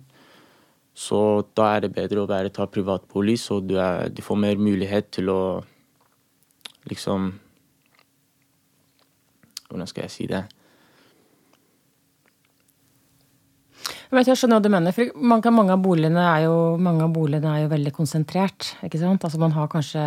Så 0.92 1.46
da 1.56 1.70
er 1.72 1.80
det 1.80 1.94
bedre 1.96 2.20
å 2.20 2.28
være 2.28 2.50
ta 2.52 2.66
privatbolig, 2.68 3.38
så 3.40 3.62
du, 3.64 3.78
er, 3.80 4.10
du 4.12 4.20
får 4.20 4.36
mer 4.36 4.60
mulighet 4.60 5.08
til 5.16 5.30
å 5.32 5.42
liksom 6.90 7.30
Hvordan 9.70 9.88
skal 9.88 10.04
jeg 10.04 10.12
si 10.12 10.26
det? 10.28 10.42
Jeg 14.12 14.28
jeg 14.28 14.36
skjønner 14.36 14.58
hva 14.58 14.64
du 14.66 14.68
mener. 14.68 14.92
for 14.92 15.08
mange, 15.24 15.50
mange, 15.56 15.72
av 15.72 15.80
boligene 15.80 16.20
er 16.20 16.42
jo, 16.44 16.76
boligene 17.08 17.48
er 17.48 17.62
jo 17.62 17.68
veldig 17.72 17.92
konsentrert. 17.96 18.74
ikke 18.84 19.00
sant? 19.00 19.24
Altså 19.24 19.38
Man 19.40 19.54
har 19.56 19.70
kanskje 19.72 20.02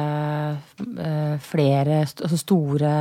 eh, 1.02 1.38
flere 1.42 2.04
altså 2.06 2.38
store 2.38 2.92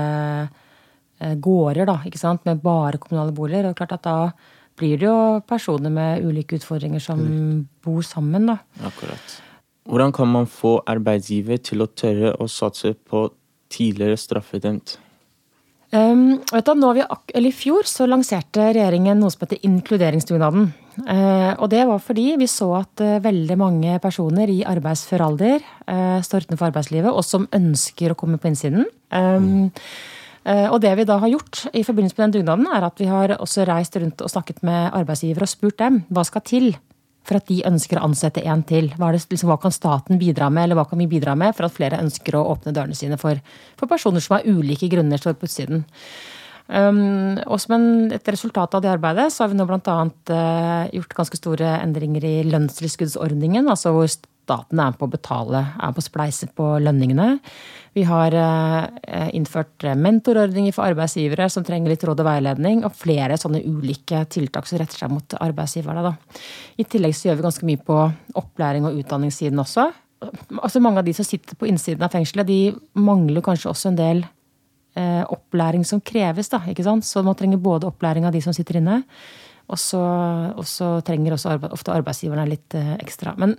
eh, 1.20 1.34
gårder 1.36 1.84
da, 1.90 1.98
ikke 2.08 2.18
sant? 2.18 2.44
med 2.48 2.62
bare 2.64 2.96
kommunale 2.96 3.36
boliger. 3.36 3.68
Og 3.68 3.76
klart 3.76 3.92
at 3.98 4.06
da 4.06 4.32
blir 4.80 4.96
det 4.96 5.06
jo 5.06 5.40
personer 5.46 5.92
med 5.92 6.24
ulike 6.24 6.56
utfordringer 6.56 7.04
som 7.04 7.20
bor 7.84 8.00
sammen. 8.02 8.46
da. 8.46 8.56
Akkurat. 8.88 9.40
Hvordan 9.84 10.12
kan 10.16 10.28
man 10.32 10.46
få 10.48 10.78
arbeidsgiver 10.88 11.60
til 11.60 11.84
å 11.84 11.90
tørre 11.92 12.32
å 12.40 12.48
satse 12.48 12.94
på 12.96 13.26
tidligere 13.68 14.16
straffedømt? 14.16 14.96
Um, 15.94 16.40
vet 16.50 16.64
du, 16.64 16.72
nå 16.80 16.88
har 16.90 16.96
vi, 16.96 17.04
eller 17.36 17.52
I 17.52 17.54
fjor 17.54 17.86
så 17.86 18.08
lanserte 18.08 18.72
regjeringen 18.72 19.20
noe 19.20 19.30
som 19.30 19.44
heter 19.44 19.60
inkluderingsdugnaden. 19.68 20.72
Eh, 21.02 21.52
og 21.58 21.68
det 21.72 21.82
var 21.88 22.02
fordi 22.02 22.26
vi 22.38 22.46
så 22.50 22.68
at 22.78 23.02
eh, 23.02 23.20
veldig 23.24 23.56
mange 23.58 23.98
personer 24.02 24.50
i 24.52 24.62
arbeidsfør 24.68 25.24
alder 25.26 25.58
eh, 25.60 26.18
står 26.22 26.46
utenfor 26.46 26.70
arbeidslivet, 26.70 27.10
og 27.10 27.26
som 27.26 27.48
ønsker 27.54 28.14
å 28.14 28.18
komme 28.18 28.38
på 28.38 28.50
innsiden. 28.50 28.86
Um, 29.10 29.72
eh, 30.46 30.68
og 30.68 30.80
det 30.84 30.94
vi 31.00 31.06
da 31.08 31.18
har 31.22 31.32
gjort 31.32 31.66
i 31.72 31.84
forbindelse 31.86 32.18
med 32.18 32.26
den 32.26 32.36
dugnaden, 32.38 32.70
er 32.70 32.86
at 32.86 33.02
vi 33.02 33.10
har 33.10 33.36
også 33.40 33.66
reist 33.68 33.98
rundt 33.98 34.22
og 34.22 34.32
snakket 34.32 34.62
med 34.66 34.94
arbeidsgivere 34.94 35.48
og 35.48 35.54
spurt 35.54 35.80
dem 35.82 36.02
hva 36.14 36.26
skal 36.28 36.46
til 36.46 36.74
for 37.24 37.40
at 37.40 37.48
de 37.48 37.62
ønsker 37.64 37.98
å 37.98 38.04
ansette 38.04 38.44
en 38.44 38.62
til. 38.68 38.90
Hva, 38.98 39.08
er 39.08 39.16
det, 39.16 39.24
liksom, 39.32 39.48
hva 39.48 39.58
kan 39.60 39.72
staten 39.74 40.20
bidra 40.20 40.50
med, 40.52 40.66
eller 40.66 40.78
hva 40.78 40.86
kan 40.90 41.00
vi 41.00 41.08
bidra 41.08 41.32
med 41.38 41.56
for 41.56 41.66
at 41.66 41.76
flere 41.76 42.00
ønsker 42.04 42.36
å 42.36 42.44
åpne 42.52 42.74
dørene 42.76 42.96
sine 42.98 43.18
for, 43.20 43.40
for 43.80 43.90
personer 43.90 44.22
som 44.24 44.36
av 44.38 44.44
ulike 44.44 44.90
grunner 44.92 45.20
står 45.20 45.38
på 45.40 45.48
utsiden. 45.48 45.86
Um, 46.64 47.36
og 47.44 47.58
som 47.60 47.74
en, 47.76 47.88
et 48.16 48.28
resultat 48.32 48.72
av 48.72 48.80
det 48.80 48.88
arbeidet 48.88 49.26
så 49.32 49.44
har 49.44 49.50
vi 49.52 49.58
nå 49.58 49.66
bl.a. 49.68 49.96
Uh, 50.30 50.86
gjort 50.96 51.18
ganske 51.18 51.36
store 51.36 51.74
endringer 51.82 52.24
i 52.24 52.36
lønnstilskuddsordningen, 52.48 53.68
altså 53.68 53.92
hvor 53.92 54.08
staten 54.08 54.80
er 54.80 54.92
med 54.92 54.96
på 55.00 55.08
å 55.08 55.12
betale, 55.12 55.60
er 55.76 55.92
på 55.92 56.00
å 56.00 56.04
spleise 56.04 56.48
på 56.56 56.68
lønningene. 56.80 57.38
Vi 57.96 58.06
har 58.08 58.34
uh, 58.36 59.28
innført 59.36 59.84
mentorordninger 60.00 60.74
for 60.74 60.88
arbeidsgivere 60.88 61.50
som 61.52 61.66
trenger 61.66 61.92
litt 61.92 62.06
råd 62.08 62.22
og 62.24 62.28
veiledning, 62.30 62.80
og 62.88 62.96
flere 62.96 63.36
sånne 63.40 63.60
ulike 63.64 64.24
tiltak 64.32 64.68
som 64.68 64.80
retter 64.80 65.04
seg 65.04 65.12
mot 65.12 65.36
arbeidsgiverne. 65.44 66.04
Da. 66.08 66.40
I 66.80 66.88
tillegg 66.88 67.16
så 67.16 67.28
gjør 67.28 67.42
vi 67.42 67.46
ganske 67.48 67.68
mye 67.68 67.82
på 67.84 67.98
opplæring 68.40 68.88
og 68.88 68.96
utdanningssiden 69.02 69.60
også. 69.60 69.90
Altså 70.62 70.80
Mange 70.80 71.02
av 71.02 71.06
de 71.06 71.12
som 71.16 71.26
sitter 71.28 71.58
på 71.60 71.68
innsiden 71.68 72.04
av 72.04 72.12
fengselet, 72.14 72.48
de 72.48 72.72
mangler 72.96 73.44
kanskje 73.44 73.68
også 73.72 73.90
en 73.90 74.00
del 74.00 74.24
eh, 74.24 74.32
opplæring 74.94 75.82
som 75.86 76.02
kreves. 76.04 76.50
Da, 76.52 76.60
ikke 76.70 76.84
sant? 76.86 77.06
Så 77.06 77.22
man 77.26 77.36
trenger 77.38 77.62
både 77.62 77.88
opplæring 77.90 78.28
av 78.28 78.34
de 78.34 78.42
som 78.44 78.54
sitter 78.54 78.78
inne, 78.78 79.00
og 79.72 79.80
så, 79.80 80.00
og 80.54 80.66
så 80.68 80.98
trenger 81.06 81.34
også 81.34 81.54
arbeid, 81.54 81.72
ofte 81.72 81.94
arbeidsgiverne 81.94 82.46
litt 82.50 82.76
eh, 82.76 82.94
ekstra. 83.00 83.32
Men 83.40 83.56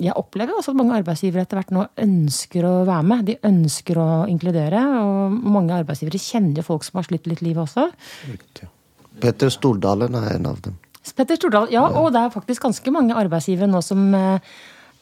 jeg 0.00 0.14
opplever 0.18 0.56
også 0.56 0.72
at 0.72 0.78
mange 0.78 0.96
arbeidsgivere 0.96 1.44
etter 1.46 1.58
hvert 1.60 1.74
nå 1.74 1.84
ønsker 2.02 2.66
å 2.66 2.72
være 2.86 3.06
med. 3.10 3.26
De 3.28 3.36
ønsker 3.46 3.98
å 4.00 4.08
inkludere. 4.30 4.80
Og 5.02 5.34
mange 5.54 5.74
arbeidsgivere 5.76 6.22
kjenner 6.22 6.58
jo 6.58 6.66
folk 6.66 6.86
som 6.86 6.98
har 6.98 7.06
slitt 7.06 7.28
litt 7.30 7.44
livet 7.46 7.62
også. 7.62 7.88
Petter 9.22 9.52
Stordalen 9.54 10.16
er 10.18 10.32
en 10.34 10.48
av 10.50 10.58
dem. 10.64 10.78
Petter 11.14 11.38
Stordalen, 11.38 11.70
ja, 11.74 11.84
og 11.84 12.10
det 12.14 12.22
er 12.24 12.32
faktisk 12.34 12.64
ganske 12.64 12.94
mange 12.94 13.14
arbeidsgivere 13.18 13.68
nå 13.70 13.82
som 13.84 14.06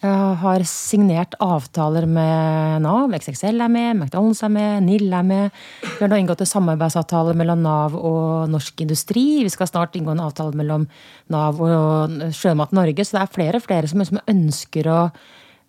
eh, 0.02 0.08
eh, 0.08 0.34
har 0.42 0.64
signert 0.68 1.34
avtaler 1.40 2.06
med 2.06 2.82
Nav. 2.82 3.12
XXL 3.14 3.60
er 3.62 3.68
med, 3.72 3.96
McDonald's 3.96 4.42
er 4.44 4.52
med, 4.52 4.82
NIL 4.82 5.12
er 5.12 5.22
med. 5.22 5.50
Vi 5.82 6.00
har 6.00 6.10
nå 6.10 6.18
inngått 6.20 6.42
en 6.44 6.52
samarbeidsavtale 6.52 7.34
mellom 7.38 7.62
Nav 7.62 7.94
og 7.96 8.50
Norsk 8.52 8.80
Industri. 8.84 9.42
Vi 9.42 9.52
skal 9.52 9.70
snart 9.70 9.94
inngå 9.96 10.12
en 10.12 10.24
avtale 10.24 10.56
mellom 10.58 10.88
Nav 11.32 11.60
og 11.62 12.18
Sjømat 12.34 12.72
Norge. 12.72 13.04
Så 13.04 13.16
det 13.16 13.22
er 13.22 13.36
flere 13.36 13.60
og 13.60 13.66
flere 13.66 13.88
som 13.88 14.02
liksom 14.02 14.20
ønsker 14.26 14.90
å, 14.90 14.98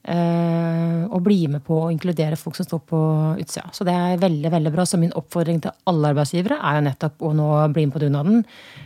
øh, 0.09 0.99
å 1.07 1.23
bli 1.23 1.47
med 1.47 1.63
på 1.63 1.85
å 1.85 1.91
inkludere 1.93 2.39
folk 2.39 2.55
som 2.57 2.65
står 2.65 2.83
på 2.89 3.01
utsida. 3.39 3.69
Så 3.71 3.85
det 3.85 3.93
er 3.93 4.21
veldig 4.21 4.51
veldig 4.51 4.73
bra. 4.73 4.85
Så 4.85 4.99
min 4.99 5.15
oppfordring 5.15 5.61
til 5.61 5.71
alle 5.85 6.13
arbeidsgivere 6.13 6.59
er 6.59 6.79
jo 6.79 6.87
nettopp 6.89 7.21
å 7.21 7.33
nå 7.37 7.49
bli 7.73 7.85
med 7.87 7.95
på 7.95 8.03
dugnaden. 8.03 8.43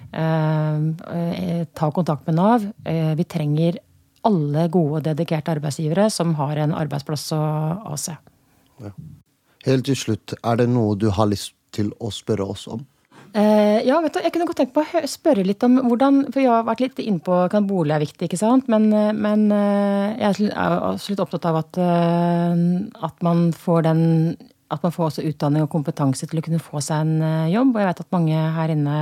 Uh, 0.07 0.93
uh, 1.03 1.65
ta 1.75 1.91
kontakt 1.91 2.25
med 2.27 2.37
Nav. 2.39 2.63
Uh, 2.87 3.13
vi 3.19 3.25
trenger 3.27 3.81
alle 4.27 4.67
gode, 4.73 5.05
dedikerte 5.07 5.55
arbeidsgivere 5.55 6.09
som 6.13 6.35
har 6.39 6.59
en 6.63 6.75
arbeidsplass 6.75 7.29
å 7.35 7.41
avse. 7.93 8.17
Helt 9.67 9.87
til 9.87 9.97
slutt, 9.97 10.35
er 10.43 10.59
det 10.59 10.69
noe 10.71 10.95
du 10.99 11.09
har 11.13 11.29
lyst 11.31 11.55
til 11.75 11.91
å 12.03 12.11
spørre 12.13 12.45
oss 12.47 12.67
om? 12.71 12.85
Eh, 13.37 13.83
ja, 13.85 13.99
vet 14.01 14.15
du, 14.15 14.21
jeg 14.23 14.33
kunne 14.33 14.47
godt 14.49 14.61
tenke 14.61 14.73
på 14.77 14.81
å 14.81 15.09
spørre 15.09 15.43
litt 15.45 15.61
om 15.65 15.75
hvordan 15.83 16.21
For 16.31 16.41
jeg 16.41 16.49
har 16.49 16.63
vært 16.65 16.81
litt 16.85 17.01
inne 17.03 17.21
på 17.21 17.35
kan 17.51 17.67
bolig 17.69 17.93
er 17.93 18.01
viktig, 18.01 18.29
ikke 18.29 18.39
sant? 18.39 18.69
Men, 18.71 18.87
eh, 18.95 19.11
men 19.13 19.51
eh, 19.53 20.15
jeg 20.23 20.47
er 20.47 20.53
er 20.55 20.77
absolutt 20.93 21.25
opptatt 21.25 21.45
av 21.49 21.59
at, 21.59 21.79
at 23.09 23.25
man 23.27 23.51
får 23.53 23.83
den 23.89 24.01
At 24.71 24.83
man 24.83 24.91
får 24.91 25.11
også 25.11 25.27
utdanning 25.27 25.63
og 25.63 25.71
kompetanse 25.71 26.27
til 26.27 26.39
å 26.39 26.43
kunne 26.43 26.59
få 26.59 26.81
seg 26.83 27.05
en 27.05 27.51
jobb. 27.51 27.75
Og 27.75 27.79
jeg 27.79 27.87
vet 27.87 28.01
at 28.03 28.11
mange 28.11 28.39
her 28.57 28.73
inne 28.73 28.97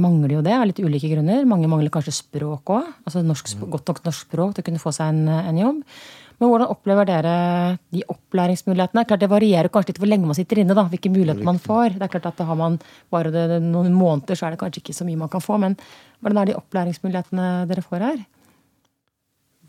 mangler 0.00 0.36
jo 0.38 0.42
det 0.44 0.54
av 0.56 0.66
litt 0.68 0.80
ulike 0.80 1.10
grunner. 1.12 1.44
Mange 1.48 1.68
mangler 1.70 1.92
kanskje 1.92 2.14
språk 2.16 2.72
òg. 2.72 2.92
Altså 3.04 3.22
norsk, 3.24 3.50
godt 3.68 3.90
nok 3.90 4.04
norsk 4.06 4.28
språk 4.28 4.54
til 4.54 4.64
å 4.64 4.68
kunne 4.68 4.82
få 4.82 4.92
seg 4.96 5.12
en, 5.12 5.28
en 5.28 5.58
jobb. 5.60 5.82
Men 6.40 6.50
hvordan 6.50 6.70
opplever 6.72 7.06
dere 7.08 7.34
de 7.94 8.02
opplæringsmulighetene? 8.10 9.04
Klart 9.06 9.22
Det 9.22 9.30
varierer 9.30 9.70
kanskje 9.72 9.92
litt 9.92 10.00
hvor 10.02 10.10
lenge 10.10 10.26
man 10.26 10.38
sitter 10.38 10.60
inne. 10.60 10.74
da, 10.74 10.86
Hvilke 10.90 11.12
muligheter 11.12 11.46
man 11.46 11.60
får. 11.62 11.98
Det 11.98 12.06
er 12.06 12.14
klart 12.16 12.26
at 12.32 12.42
Har 12.46 12.58
man 12.58 12.78
bare 13.10 13.30
det, 13.30 13.46
det, 13.52 13.60
noen 13.62 13.94
måneder, 13.94 14.34
så 14.34 14.46
er 14.46 14.54
det 14.54 14.60
kanskje 14.62 14.82
ikke 14.82 14.96
så 14.96 15.06
mye 15.06 15.20
man 15.20 15.30
kan 15.30 15.44
få. 15.44 15.58
Men 15.62 15.76
hvordan 16.20 16.42
er 16.42 16.50
de 16.50 16.58
opplæringsmulighetene 16.58 17.48
dere 17.70 17.86
får 17.86 18.06
her? 18.08 18.24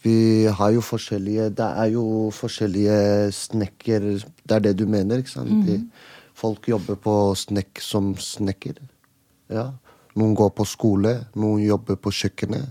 Vi 0.05 0.45
har 0.45 0.73
jo 0.73 0.81
forskjellige 0.85 1.49
Det 1.57 1.65
er 1.65 1.87
jo 1.95 2.29
forskjellige 2.35 3.31
snekker 3.33 4.03
Det 4.21 4.53
er 4.57 4.59
det 4.59 4.75
du 4.77 4.85
mener, 4.85 5.17
ikke 5.17 5.29
sant? 5.29 5.49
Mm 5.49 5.63
-hmm. 5.63 5.89
folk 6.33 6.67
jobber 6.67 6.95
på 6.95 7.35
snekk 7.35 7.79
som 7.79 8.15
snekker. 8.17 8.75
Ja. 9.49 9.71
Noen 10.15 10.35
går 10.37 10.51
på 10.55 10.65
skole, 10.67 11.13
noen 11.35 11.63
jobber 11.65 11.97
på 11.99 12.13
kjøkkenet. 12.15 12.69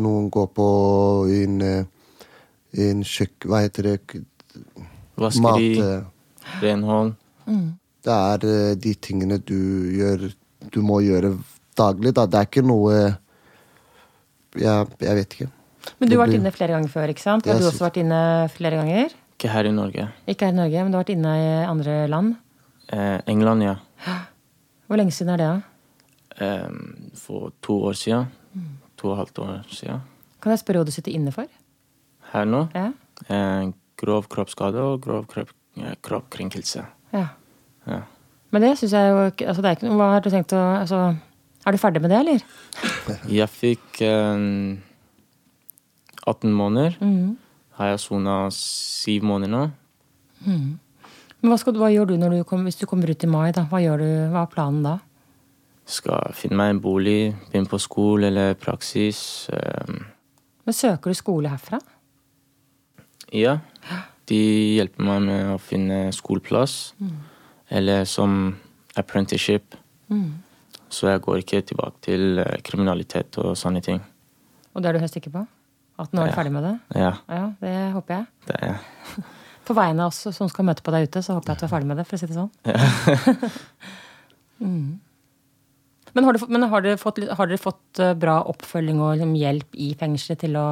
Noen 0.00 0.30
går 0.32 0.46
på 0.56 0.68
en, 1.34 1.60
eh, 1.62 2.22
en 2.84 3.02
kjøkken... 3.04 3.50
Hva 3.50 3.60
heter 3.64 3.90
det? 3.90 4.22
Vaskeri, 5.18 5.68
Mat. 5.76 6.56
renhold. 6.62 7.12
Det 8.06 8.14
er 8.14 8.48
eh, 8.48 8.74
de 8.78 8.94
tingene 8.94 9.38
du 9.42 9.58
gjør 9.98 10.28
Du 10.72 10.80
må 10.82 11.00
gjøre 11.04 11.32
daglig, 11.78 12.12
da. 12.16 12.26
Det 12.26 12.38
er 12.38 12.48
ikke 12.48 12.64
noe 12.66 12.94
Jeg, 14.58 14.88
jeg 15.00 15.14
vet 15.20 15.36
ikke. 15.36 15.48
Men 16.00 16.10
du 16.10 16.16
har 16.16 16.26
vært 16.26 16.36
inne 16.38 16.52
flere 16.52 16.74
ganger 16.74 16.92
før, 16.92 17.12
ikke 17.12 17.22
sant? 17.22 17.46
Har 17.46 17.60
du 17.60 17.68
også 17.68 17.86
vært 17.86 18.00
inne 18.02 18.20
flere 18.52 18.80
ganger? 18.80 19.14
Ikke 19.38 19.52
her 19.52 19.68
i 19.68 19.72
Norge. 19.72 20.08
Ikke 20.26 20.48
her 20.48 20.56
i 20.56 20.58
Norge, 20.58 20.82
men 20.82 20.92
du 20.92 20.98
har 20.98 21.04
vært 21.04 21.14
inne 21.14 21.34
i 21.38 21.48
andre 21.68 21.98
land. 22.10 22.34
Eh, 22.90 23.20
England, 23.30 23.62
ja. 23.62 23.76
Hvor 24.88 24.98
lenge 24.98 25.14
siden 25.14 25.36
er 25.36 25.40
det? 25.40 25.50
da? 25.52 25.77
Eh, 26.40 26.68
for 27.14 27.52
to 27.62 27.80
år 27.90 27.96
siden. 27.98 28.28
To 28.98 29.10
og 29.10 29.12
et 29.12 29.18
halvt 29.18 29.38
år 29.38 29.74
siden. 29.74 30.00
Kan 30.42 30.54
jeg 30.54 30.62
spørre 30.62 30.82
hva 30.82 30.86
du 30.86 30.94
sitter 30.94 31.14
inne 31.14 31.32
for? 31.34 31.46
Her 32.32 32.44
nå. 32.46 32.66
Ja. 32.74 32.92
Eh, 33.28 33.72
grov 33.98 34.28
kroppsskade 34.30 34.78
og 34.78 35.00
grov 35.02 35.26
kropp, 35.30 35.50
eh, 35.76 35.94
kroppskrenkelse. 36.02 36.84
Ja. 37.12 37.26
Ja. 37.86 38.02
Men 38.50 38.62
det 38.62 38.78
syns 38.78 38.92
jeg 38.92 39.10
jo 39.10 39.24
altså 39.48 39.62
det 39.62 39.68
er 39.68 39.76
ikke 39.76 39.88
noe, 39.88 39.96
Hva 39.96 40.12
har 40.14 40.20
du 40.20 40.30
tenkt 40.30 40.52
å 40.56 40.60
altså, 40.80 41.16
Er 41.66 41.72
du 41.72 41.78
ferdig 41.78 42.00
med 42.00 42.10
det, 42.10 42.18
eller? 42.18 42.42
Jeg 43.38 43.48
fikk 43.48 44.00
eh, 44.00 44.78
18 46.26 46.52
måneder. 46.52 46.96
Mhm. 47.00 47.36
Har 47.78 47.92
jeg 47.92 48.00
sona 48.02 48.48
syv 48.50 49.22
måneder 49.22 49.52
nå. 49.52 49.70
Mhm. 50.44 50.78
Men 51.40 51.52
hva, 51.52 51.58
skal, 51.60 51.76
hva 51.78 51.90
gjør 51.92 52.08
du 52.10 52.16
når 52.18 52.32
du 52.34 52.44
kom, 52.44 52.64
hvis 52.66 52.80
du 52.80 52.86
kommer 52.90 53.10
ut 53.10 53.22
i 53.24 53.28
mai? 53.30 53.52
da? 53.54 53.62
Hva, 53.70 53.78
gjør 53.78 54.00
du, 54.02 54.08
hva 54.32 54.42
er 54.42 54.50
planen 54.50 54.82
da? 54.82 54.96
Skal 55.88 56.34
finne 56.36 56.58
meg 56.60 56.74
en 56.74 56.80
bolig, 56.84 57.32
begynne 57.48 57.70
på 57.70 57.78
skole 57.80 58.28
eller 58.28 58.54
praksis. 58.60 59.48
Eh, 59.52 59.94
Men 60.68 60.74
Søker 60.76 61.10
du 61.10 61.14
skole 61.16 61.48
herfra? 61.48 61.78
ja. 63.32 63.58
De 64.28 64.36
hjelper 64.76 65.00
meg 65.08 65.22
med 65.24 65.54
å 65.54 65.58
finne 65.58 66.10
skoleplass. 66.12 66.92
Mm. 67.00 67.14
Eller 67.72 68.04
som 68.04 68.58
apprenticeship. 69.00 69.72
Mm. 70.12 70.34
Så 70.92 71.08
jeg 71.08 71.22
går 71.24 71.38
ikke 71.40 71.62
tilbake 71.70 71.96
til 72.04 72.38
eh, 72.42 72.58
kriminalitet 72.64 73.38
og 73.40 73.54
sånne 73.56 73.80
ting. 73.84 74.02
Og 74.76 74.82
det 74.84 74.90
er 74.90 74.98
du 74.98 75.00
helt 75.00 75.12
sikker 75.16 75.32
på? 75.32 75.46
At 75.98 76.12
nå 76.12 76.20
er 76.20 76.28
du 76.28 76.30
Ja. 76.30 76.36
ferdig 76.36 76.52
med 76.52 76.62
det? 76.68 76.74
Ja, 77.00 77.14
Ja, 77.32 77.46
det 77.64 77.72
håper 77.94 78.14
jeg. 78.18 78.26
det 78.46 78.56
er 78.60 78.66
jeg. 78.66 79.24
På 79.68 79.74
vegne 79.74 80.04
av 80.04 80.12
oss 80.12 80.36
som 80.36 80.48
skal 80.48 80.64
møte 80.68 80.82
på 80.84 80.92
deg 80.92 81.08
ute, 81.08 81.20
så 81.24 81.32
håper 81.36 81.48
jeg 81.48 81.56
at 81.56 81.60
du 81.60 81.66
er 81.66 81.72
ferdig 81.72 81.86
med 81.88 81.96
det. 81.96 82.06
for 82.06 82.16
å 82.16 82.20
si 82.20 82.26
det 82.26 82.36
sånn. 82.36 82.52
Ja. 82.64 82.76
mm. 84.60 85.00
Men, 86.14 86.24
har, 86.24 86.32
du, 86.36 86.40
fått- 86.42 86.52
men 86.54 86.62
har, 86.70 86.84
dere 86.84 87.00
fått, 87.00 87.18
har 87.38 87.50
dere 87.50 87.60
fått 87.60 88.00
eh, 88.02 88.14
bra 88.18 88.38
oppfølging 88.52 89.00
og 89.02 89.16
liksom, 89.18 89.34
hjelp 89.38 89.76
i 89.76 89.90
fengselet 89.98 90.40
til 90.46 90.56
å 90.60 90.66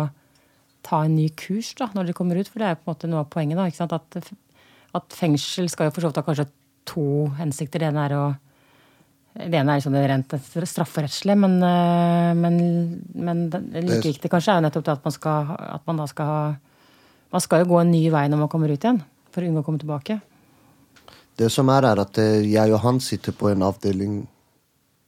ta 0.86 1.02
en 1.04 1.16
ny 1.18 1.28
kurs 1.36 1.72
da, 1.78 1.88
når 1.94 2.08
dere 2.10 2.18
kommer 2.18 2.38
ut? 2.40 2.48
For 2.48 2.62
det 2.62 2.68
er 2.68 2.76
jo 2.76 2.80
på 2.82 2.86
en 2.88 2.94
måte 2.94 3.10
noe 3.10 3.24
av 3.24 3.30
poenget. 3.32 3.58
da, 3.58 3.66
ikke? 3.68 3.88
At, 3.90 4.32
at 5.00 5.16
fengsel 5.18 5.68
skal 5.72 5.90
jo 5.90 5.96
for 5.96 6.06
så 6.06 6.10
vidt 6.12 6.20
ha 6.22 6.26
kanskje 6.26 6.48
to 6.86 7.06
hensikter. 7.40 7.82
Det 7.82 7.88
ene 7.90 8.04
er 8.08 8.16
å 8.16 8.26
det 9.36 9.58
ene 9.60 9.74
er 9.76 9.92
det 9.92 10.04
rent 10.08 10.30
strafferettslig, 10.64 11.34
men, 11.36 11.58
eh, 11.60 12.30
men, 12.38 12.54
men 13.12 13.42
det 13.52 13.82
like 13.84 14.06
viktig 14.14 14.30
kanskje 14.32 14.54
er 14.54 14.62
jo 14.62 14.64
nettopp 14.64 14.86
det 14.86 14.94
at 14.94 15.04
man, 15.04 15.12
skal, 15.12 15.50
at 15.76 15.82
man 15.90 16.00
da 16.00 16.06
skal 16.08 16.30
ha 16.30 16.38
Man 17.34 17.42
skal 17.42 17.64
jo 17.64 17.66
gå 17.72 17.80
en 17.82 17.90
ny 17.90 18.04
vei 18.14 18.22
når 18.30 18.38
man 18.38 18.48
kommer 18.48 18.70
ut 18.70 18.84
igjen, 18.86 19.00
for 19.34 19.42
å 19.42 19.48
unngå 19.50 19.60
å 19.60 19.66
komme 19.66 19.80
tilbake. 19.82 20.14
Det 21.36 21.48
som 21.52 21.68
er, 21.74 21.84
er 21.90 22.00
at 22.00 22.20
eh, 22.22 22.46
jeg 22.48 22.72
og 22.72 22.80
han 22.84 23.00
sitter 23.02 23.34
på 23.36 23.50
en 23.50 23.64
avdeling 23.66 24.20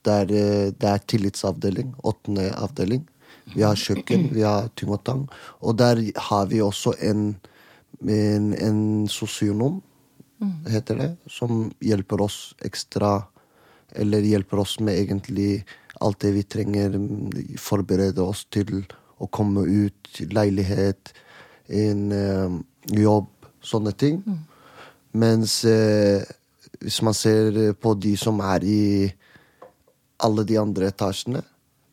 der 0.06 0.30
er, 0.30 0.70
det 0.70 0.88
er 0.88 1.04
tillitsavdeling. 1.06 1.94
Åttende 2.04 2.50
avdeling. 2.56 3.06
Vi 3.54 3.64
har 3.64 3.78
kjøkken, 3.78 4.28
vi 4.34 4.42
har 4.44 4.68
ting 4.76 4.90
og 5.60 5.78
der 5.78 6.02
har 6.28 6.46
vi 6.46 6.60
også 6.60 6.92
en, 7.00 7.36
en, 8.04 8.52
en 8.54 9.08
sosionom, 9.08 9.80
heter 10.68 11.00
det, 11.00 11.08
som 11.26 11.72
hjelper 11.82 12.20
oss 12.22 12.54
ekstra 12.64 13.26
Eller 13.96 14.20
hjelper 14.20 14.60
oss 14.60 14.80
med 14.84 14.98
egentlig 15.00 15.64
alt 16.04 16.20
det 16.20 16.34
vi 16.34 16.42
trenger. 16.42 16.90
mm, 16.98 17.56
Forberede 17.56 18.20
oss 18.20 18.44
til 18.52 18.84
å 19.18 19.26
komme 19.32 19.64
ut, 19.64 20.10
leilighet, 20.28 21.14
en 21.68 22.12
eh, 22.12 22.58
jobb, 22.92 23.30
sånne 23.64 23.94
ting. 23.96 24.20
Mens 25.16 25.64
eh, 25.64 26.20
hvis 26.84 27.00
man 27.00 27.16
ser 27.16 27.72
på 27.80 27.94
de 27.96 28.12
som 28.20 28.44
er 28.44 28.68
i 28.68 28.82
alle 30.24 30.44
de 30.44 30.58
andre 30.60 30.90
etasjene 30.92 31.42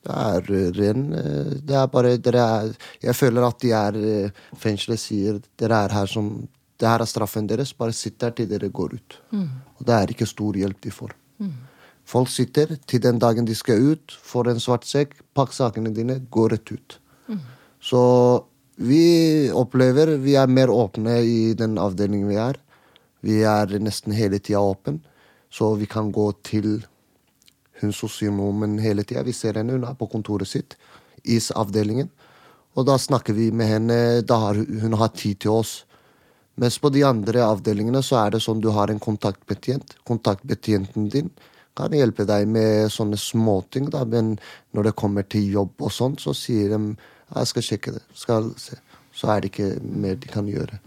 det 0.05 0.13
er 0.13 0.49
eh, 0.53 0.71
ren 0.77 1.05
eh, 1.17 1.53
Det 1.65 1.77
er 1.77 1.87
bare 1.91 2.17
dere 2.21 2.41
er 2.45 2.73
Jeg 3.01 3.17
føler 3.17 3.45
at 3.47 3.61
de 3.61 3.71
er 3.73 3.97
eh, 3.97 4.41
Fengselet 4.61 5.01
sier 5.01 5.39
dere 5.59 5.85
er 5.85 5.95
her 5.97 6.09
som 6.09 6.29
Det 6.77 6.87
her 6.87 7.01
er 7.01 7.09
straffen 7.09 7.47
deres. 7.47 7.71
Bare 7.73 7.93
sitt 7.95 8.19
der 8.19 8.33
til 8.35 8.49
dere 8.49 8.67
går 8.69 8.97
ut. 8.97 9.15
Mm. 9.31 9.47
Og 9.79 9.85
det 9.87 9.95
er 9.95 10.11
ikke 10.11 10.27
stor 10.27 10.57
hjelp 10.59 10.81
de 10.83 10.91
får. 10.91 11.13
Mm. 11.39 11.53
Folk 12.05 12.27
sitter 12.29 12.75
til 12.85 12.99
den 13.01 13.19
dagen 13.19 13.47
de 13.47 13.55
skal 13.55 13.79
ut, 13.93 14.11
får 14.11 14.49
en 14.51 14.59
svart 14.59 14.83
sekk, 14.83 15.15
pakk 15.33 15.55
sakene 15.55 15.93
dine, 15.95 16.19
går 16.29 16.51
rett 16.51 16.73
ut. 16.75 16.97
Mm. 17.31 17.39
Så 17.79 18.01
vi 18.75 19.47
opplever 19.55 20.17
Vi 20.19 20.35
er 20.35 20.51
mer 20.51 20.67
åpne 20.67 21.21
i 21.23 21.53
den 21.55 21.79
avdelingen 21.79 22.27
vi 22.27 22.35
er. 22.35 22.59
Vi 23.23 23.39
er 23.47 23.79
nesten 23.79 24.11
hele 24.11 24.39
tida 24.43 24.59
åpen, 24.59 24.99
så 25.49 25.73
vi 25.79 25.87
kan 25.87 26.11
gå 26.11 26.27
til 26.43 26.83
hun 27.81 27.93
sosionomen 27.93 28.77
hele 28.79 29.03
tida. 29.03 29.23
Vi 29.23 29.33
ser 29.33 29.59
henne, 29.59 29.75
hun 29.75 29.87
er 29.87 29.97
på 29.97 30.07
kontoret 30.11 30.49
sitt 30.49 30.77
i 31.23 31.39
avdelingen. 31.55 32.09
Og 32.75 32.85
da 32.87 32.97
snakker 32.99 33.35
vi 33.35 33.51
med 33.51 33.67
henne. 33.71 33.97
Da 34.27 34.37
har 34.47 34.59
hun, 34.59 34.93
har 34.93 35.11
tid 35.15 35.39
til 35.43 35.55
oss. 35.55 35.75
Mens 36.55 36.77
på 36.79 36.91
de 36.91 37.03
andre 37.03 37.43
avdelingene 37.43 38.01
så 38.03 38.21
er 38.21 38.35
det 38.35 38.43
sånn 38.43 38.61
du 38.63 38.69
har 38.75 38.91
en 38.91 39.01
kontaktbetjent. 39.01 39.97
Kontaktbetjenten 40.07 41.09
din 41.11 41.31
kan 41.75 41.91
hjelpe 41.91 42.23
deg 42.27 42.47
med 42.47 42.91
sånne 42.91 43.19
småting, 43.19 43.89
da. 43.91 44.05
Men 44.07 44.37
når 44.75 44.89
det 44.89 44.99
kommer 44.99 45.27
til 45.27 45.49
jobb 45.51 45.83
og 45.83 45.91
sånn, 45.91 46.15
så 46.19 46.35
sier 46.35 46.71
de 46.71 46.95
jeg 47.25 47.49
skal 47.51 47.65
sjekke 47.67 47.95
det. 47.97 48.03
Skal 48.15 48.51
se. 48.61 48.77
Så 49.15 49.31
er 49.31 49.41
det 49.41 49.51
ikke 49.51 49.71
mer 49.81 50.19
de 50.19 50.31
kan 50.31 50.47
gjøre. 50.47 50.79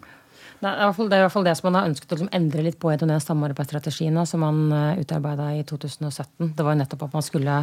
Det 0.58 0.70
er, 0.70 0.90
det 0.90 1.14
er 1.14 1.20
i 1.20 1.24
hvert 1.26 1.34
fall 1.34 1.46
det 1.46 1.54
som 1.58 1.68
man 1.68 1.78
har 1.78 1.90
ønsket 1.90 2.10
å 2.10 2.16
liksom 2.16 2.32
endre 2.34 2.64
litt 2.66 2.78
på 2.82 2.90
i 2.90 2.98
den 2.98 3.12
samarbeidsstrategien 3.22 4.18
som 4.26 4.42
man 4.42 4.64
uh, 4.74 4.98
utarbeida 4.98 5.52
i 5.54 5.62
2017. 5.66 6.50
Det 6.56 6.66
var 6.66 6.74
jo 6.74 6.80
nettopp 6.80 7.04
at 7.06 7.14
man 7.14 7.26
skulle 7.26 7.60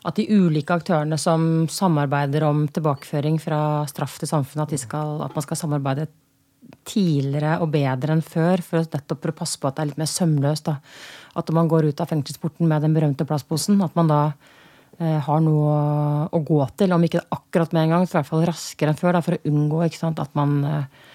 at 0.00 0.16
de 0.16 0.24
ulike 0.32 0.72
aktørene 0.72 1.18
som 1.20 1.42
samarbeider 1.68 2.46
om 2.46 2.64
tilbakeføring 2.72 3.36
fra 3.42 3.84
straff 3.90 4.16
til 4.20 4.30
samfunnet, 4.30 4.72
at, 4.72 4.80
skal, 4.80 5.18
at 5.26 5.34
man 5.36 5.44
skal 5.44 5.60
samarbeide 5.60 6.06
tidligere 6.88 7.58
og 7.60 7.72
bedre 7.74 8.14
enn 8.16 8.24
før 8.24 8.62
for 8.64 8.86
nettopp 8.86 9.20
for 9.20 9.32
å 9.32 9.38
passe 9.42 9.60
på 9.60 9.68
at 9.68 9.76
det 9.76 9.82
er 9.82 9.90
litt 9.90 10.00
mer 10.00 10.10
sømløst. 10.10 10.70
Da. 10.70 10.78
At 11.40 11.52
man 11.56 11.68
går 11.68 11.90
ut 11.90 12.00
av 12.00 12.08
fengselsporten 12.08 12.68
med 12.70 12.86
den 12.86 12.96
berømte 12.96 13.26
plastposen, 13.28 13.80
at 13.84 13.96
man 13.98 14.08
da 14.08 14.22
eh, 14.98 15.18
har 15.26 15.44
noe 15.44 15.76
å 16.32 16.42
gå 16.46 16.60
til. 16.80 16.96
Om 16.96 17.06
ikke 17.06 17.26
akkurat 17.36 17.76
med 17.76 17.84
en 17.84 17.96
gang, 17.96 18.08
så 18.08 18.16
i 18.16 18.20
hvert 18.20 18.32
fall 18.32 18.48
raskere 18.48 18.94
enn 18.94 19.00
før. 19.00 19.18
Da, 19.18 19.24
for 19.26 19.36
å 19.36 19.52
unngå 19.52 19.84
sant, 19.96 20.22
at 20.22 20.32
man 20.38 20.56
eh, 20.64 21.08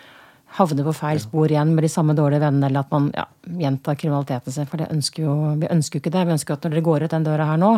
havner 0.56 0.88
på 0.88 0.94
feil 0.96 1.20
spor 1.20 1.52
igjen 1.52 1.74
med 1.76 1.84
de 1.84 1.92
samme 1.92 2.16
dårlige 2.16 2.44
vennene, 2.44 2.70
eller 2.70 2.86
at 2.86 2.94
man 2.94 3.10
ja, 3.16 3.26
gjentar 3.60 3.98
kriminaliteten 4.00 4.56
sin. 4.56 4.68
For 4.72 4.82
det 4.82 4.88
ønsker 4.94 5.26
jo, 5.26 5.36
vi 5.60 5.70
ønsker 5.72 6.00
jo 6.00 6.04
ikke 6.04 6.14
det. 6.16 6.24
Vi 6.30 6.36
ønsker 6.38 6.56
at 6.56 6.66
når 6.66 6.76
dere 6.76 6.86
går 6.86 7.06
ut 7.06 7.16
den 7.16 7.28
døra 7.28 7.48
her 7.52 7.62
nå, 7.62 7.72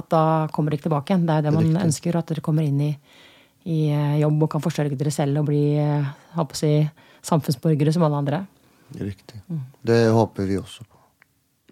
at 0.00 0.10
da 0.12 0.22
kommer 0.54 0.72
dere 0.72 0.80
ikke 0.80 0.88
tilbake 0.88 1.12
igjen. 1.12 1.26
Det 1.28 1.34
er 1.34 1.42
jo 1.42 1.46
det 1.46 1.54
man 1.58 1.68
Riktig. 1.68 1.84
ønsker, 1.84 2.18
at 2.20 2.32
dere 2.32 2.44
kommer 2.48 2.66
inn 2.66 2.82
i, 2.88 2.90
i 3.68 3.80
eh, 3.92 4.18
jobb 4.22 4.46
og 4.46 4.52
kan 4.56 4.64
forsørge 4.64 4.98
dere 4.98 5.14
selv 5.14 5.42
og 5.42 5.48
bli 5.50 5.62
eh, 5.82 6.44
si, 6.56 6.74
samfunnsborgere 7.26 7.94
som 7.94 8.06
alle 8.08 8.22
andre. 8.24 8.42
Riktig. 8.96 9.42
Det 9.82 10.02
håper 10.14 10.48
vi 10.48 10.60
også 10.60 10.86
på. 10.86 10.94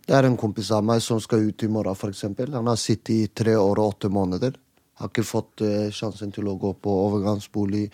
Det 0.05 0.13
er 0.19 0.29
en 0.29 0.37
kompis 0.37 0.69
av 0.75 0.85
meg 0.85 1.01
som 1.01 1.21
skal 1.23 1.47
ut 1.49 1.63
i 1.65 1.71
morgen, 1.73 2.11
eksempel. 2.11 2.53
Han 2.53 2.69
har 2.69 2.77
sittet 2.77 3.15
i 3.15 3.27
tre 3.33 3.57
år 3.57 3.81
og 3.81 3.95
åtte 3.95 4.13
måneder. 4.13 4.59
Har 5.01 5.11
ikke 5.11 5.27
fått 5.27 5.65
uh, 5.65 5.89
sjansen 5.95 6.31
til 6.35 6.49
å 6.51 6.57
gå 6.61 6.71
på 6.79 6.93
overgangsbolig. 7.09 7.89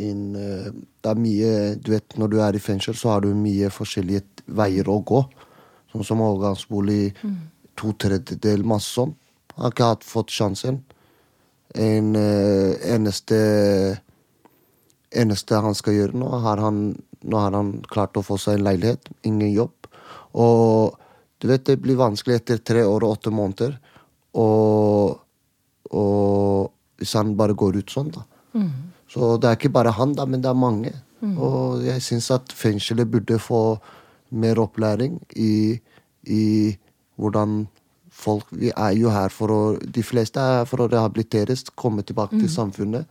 Inn, 0.00 0.22
uh, 0.36 0.70
det 0.72 1.12
er 1.12 1.20
mye 1.20 1.50
Du 1.76 1.92
vet, 1.92 2.16
når 2.16 2.32
du 2.32 2.38
er 2.44 2.56
i 2.56 2.62
fengsel, 2.62 2.96
så 2.96 3.14
har 3.14 3.26
du 3.26 3.34
mye 3.36 3.70
forskjellige 3.72 4.46
veier 4.56 4.88
å 4.88 4.98
gå. 5.04 5.20
Sånn 5.92 6.06
som 6.06 6.24
overgangsbolig, 6.24 7.14
to 7.76 7.92
tredjedel, 8.00 8.64
masse 8.66 8.94
sånn. 8.96 9.12
Har 9.56 9.72
ikke 9.72 9.92
hatt 9.92 10.04
fått 10.04 10.32
sjansen. 10.32 10.82
En 11.76 12.16
uh, 12.16 12.72
eneste 12.88 13.40
eneste 15.16 15.60
han 15.62 15.76
skal 15.76 15.96
gjøre 15.96 16.18
nå, 16.18 16.28
har 16.44 16.60
han, 16.62 16.80
nå 17.24 17.40
har 17.40 17.54
han 17.56 17.76
klart 17.90 18.18
å 18.18 18.24
få 18.26 18.38
seg 18.40 18.58
en 18.58 18.66
leilighet, 18.66 19.10
ingen 19.26 19.52
jobb. 19.52 19.88
Og 20.36 20.96
du 21.40 21.48
vet, 21.50 21.66
det 21.68 21.78
blir 21.82 21.98
vanskelig 22.00 22.40
etter 22.40 22.60
tre 22.64 22.84
år 22.84 23.04
og 23.04 23.18
åtte 23.18 23.32
måneder. 23.34 23.76
Og, 24.40 25.16
og 25.90 26.72
hvis 26.96 27.12
han 27.18 27.34
bare 27.36 27.54
går 27.54 27.80
ut 27.82 27.92
sånn, 27.92 28.10
da. 28.14 28.24
Så 29.12 29.36
det 29.38 29.48
er 29.48 29.58
ikke 29.58 29.74
bare 29.74 29.92
han, 29.94 30.14
da, 30.16 30.24
men 30.26 30.42
det 30.42 30.50
er 30.50 30.58
mange. 30.58 30.92
Og 31.40 31.84
jeg 31.84 32.02
syns 32.02 32.30
at 32.34 32.52
fengselet 32.52 33.10
burde 33.10 33.38
få 33.40 33.78
mer 34.30 34.58
opplæring 34.58 35.20
i, 35.36 35.78
i 36.26 36.76
hvordan 37.16 37.66
folk 38.16 38.46
Vi 38.50 38.70
er 38.72 38.94
jo 38.96 39.10
her 39.12 39.28
for 39.28 39.52
å 39.52 39.60
De 39.76 40.02
fleste 40.02 40.40
er 40.40 40.64
for 40.64 40.80
å 40.80 40.88
rehabiliteres, 40.88 41.66
komme 41.76 42.02
tilbake 42.02 42.38
til 42.40 42.48
samfunnet. 42.48 43.04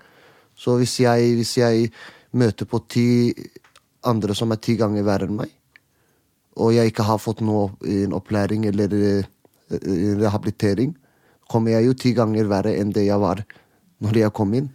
Så 0.55 0.77
hvis 0.79 0.99
jeg, 0.99 1.35
hvis 1.37 1.57
jeg 1.57 1.91
møter 2.33 2.65
på 2.65 2.79
ti 2.89 3.33
andre 4.05 4.33
som 4.35 4.51
er 4.51 4.61
ti 4.61 4.75
ganger 4.79 5.05
verre 5.05 5.27
enn 5.29 5.37
meg, 5.37 5.51
og 6.55 6.73
jeg 6.73 6.89
ikke 6.89 7.03
har 7.03 7.19
fått 7.19 7.41
noe 7.43 7.69
en 7.85 8.13
opplæring 8.15 8.65
eller 8.65 8.93
eh, 8.93 9.25
en 9.69 10.21
rehabilitering, 10.21 10.95
kommer 11.51 11.75
jeg 11.75 11.89
jo 11.89 11.93
ti 11.93 12.13
ganger 12.17 12.49
verre 12.49 12.73
enn 12.79 12.93
det 12.95 13.05
jeg 13.07 13.21
var 13.21 13.43
når 14.03 14.19
jeg 14.25 14.33
kom 14.35 14.53
inn. 14.57 14.71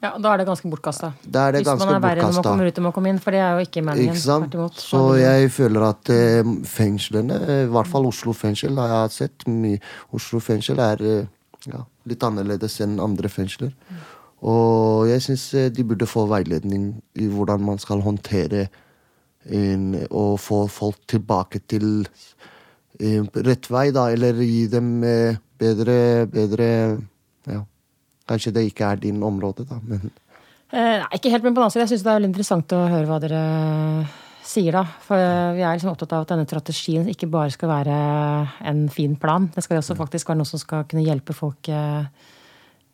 Ja, 0.00 0.14
Da 0.16 0.32
er 0.32 0.40
det 0.40 0.46
ganske 0.48 0.68
bortkasta. 0.72 1.12
Hvis 1.20 1.66
ganske 1.66 1.84
man 1.84 1.98
er 1.98 2.00
verre 2.00 2.24
når 2.24 2.38
man 2.38 2.46
kommer 2.46 2.68
ut 2.68 2.78
enn 2.78 2.86
man 2.86 2.94
komme 2.96 3.10
inn. 3.12 3.18
For 3.20 3.36
det 3.36 3.40
er 3.44 3.58
jo 3.58 3.66
ikke 3.66 3.82
meningen. 3.84 4.14
Ikke 4.14 4.22
sant? 4.22 4.78
Så 4.80 5.02
jeg 5.20 5.50
føler 5.52 5.84
at 5.90 6.12
eh, 6.14 6.52
fengslene, 6.64 7.36
eh, 7.44 7.64
i 7.66 7.72
hvert 7.74 7.90
fall 7.90 8.08
Oslo 8.08 8.32
fengsel, 8.32 8.80
har 8.80 8.94
jeg 8.94 9.16
sett 9.18 9.44
mye 9.50 9.80
Oslo 10.16 10.40
fengsel 10.40 10.80
er 10.80 11.04
eh, 11.04 11.28
ja, 11.68 11.82
litt 12.08 12.24
annerledes 12.24 12.78
enn 12.80 12.96
andre 13.04 13.28
fengsler. 13.28 13.74
Og 14.40 15.10
jeg 15.10 15.20
syns 15.20 15.50
de 15.76 15.84
burde 15.84 16.08
få 16.08 16.24
veiledning 16.30 16.94
i 17.20 17.28
hvordan 17.28 17.60
man 17.60 17.82
skal 17.82 18.00
håndtere 18.00 18.70
en, 19.44 20.06
og 20.10 20.38
få 20.40 20.64
folk 20.72 21.00
tilbake 21.08 21.60
til 21.68 22.06
eh, 23.00 23.20
rett 23.44 23.68
vei, 23.72 23.90
da, 23.92 24.08
eller 24.12 24.40
gi 24.44 24.64
dem 24.72 25.04
eh, 25.04 25.36
bedre, 25.60 26.00
bedre 26.32 26.66
ja. 27.46 27.62
Kanskje 28.30 28.54
det 28.56 28.66
ikke 28.70 28.88
er 28.88 29.00
din 29.02 29.22
område, 29.26 29.66
da, 29.68 29.78
men 29.84 30.10
Eh, 30.70 31.00
nei, 31.02 31.16
ikke 31.16 31.32
helt, 31.32 31.42
men 31.42 31.54
på 31.54 31.58
den 31.58 31.64
annen 31.66 31.74
side, 31.74 31.82
jeg 31.82 31.90
syns 31.96 32.02
det 32.06 32.10
er 32.12 32.18
veldig 32.20 32.28
interessant 32.30 32.72
å 32.76 32.84
høre 32.92 33.08
hva 33.08 33.16
dere 33.22 33.40
sier, 34.46 34.76
da. 34.76 34.84
For 35.02 35.18
eh, 35.18 35.54
vi 35.56 35.64
er 35.66 35.74
liksom 35.74 35.90
opptatt 35.90 36.14
av 36.14 36.24
at 36.24 36.30
denne 36.30 36.46
strategien 36.46 37.08
ikke 37.10 37.28
bare 37.30 37.50
skal 37.54 37.72
være 37.72 37.96
en 38.70 38.84
fin 38.92 39.16
plan. 39.18 39.48
Det 39.50 39.64
skal 39.66 39.80
også 39.80 39.98
faktisk 39.98 40.30
være 40.30 40.40
noe 40.40 40.50
som 40.50 40.62
skal 40.62 40.86
kunne 40.90 41.02
hjelpe 41.02 41.34
folk 41.34 41.72
eh, 41.74 42.06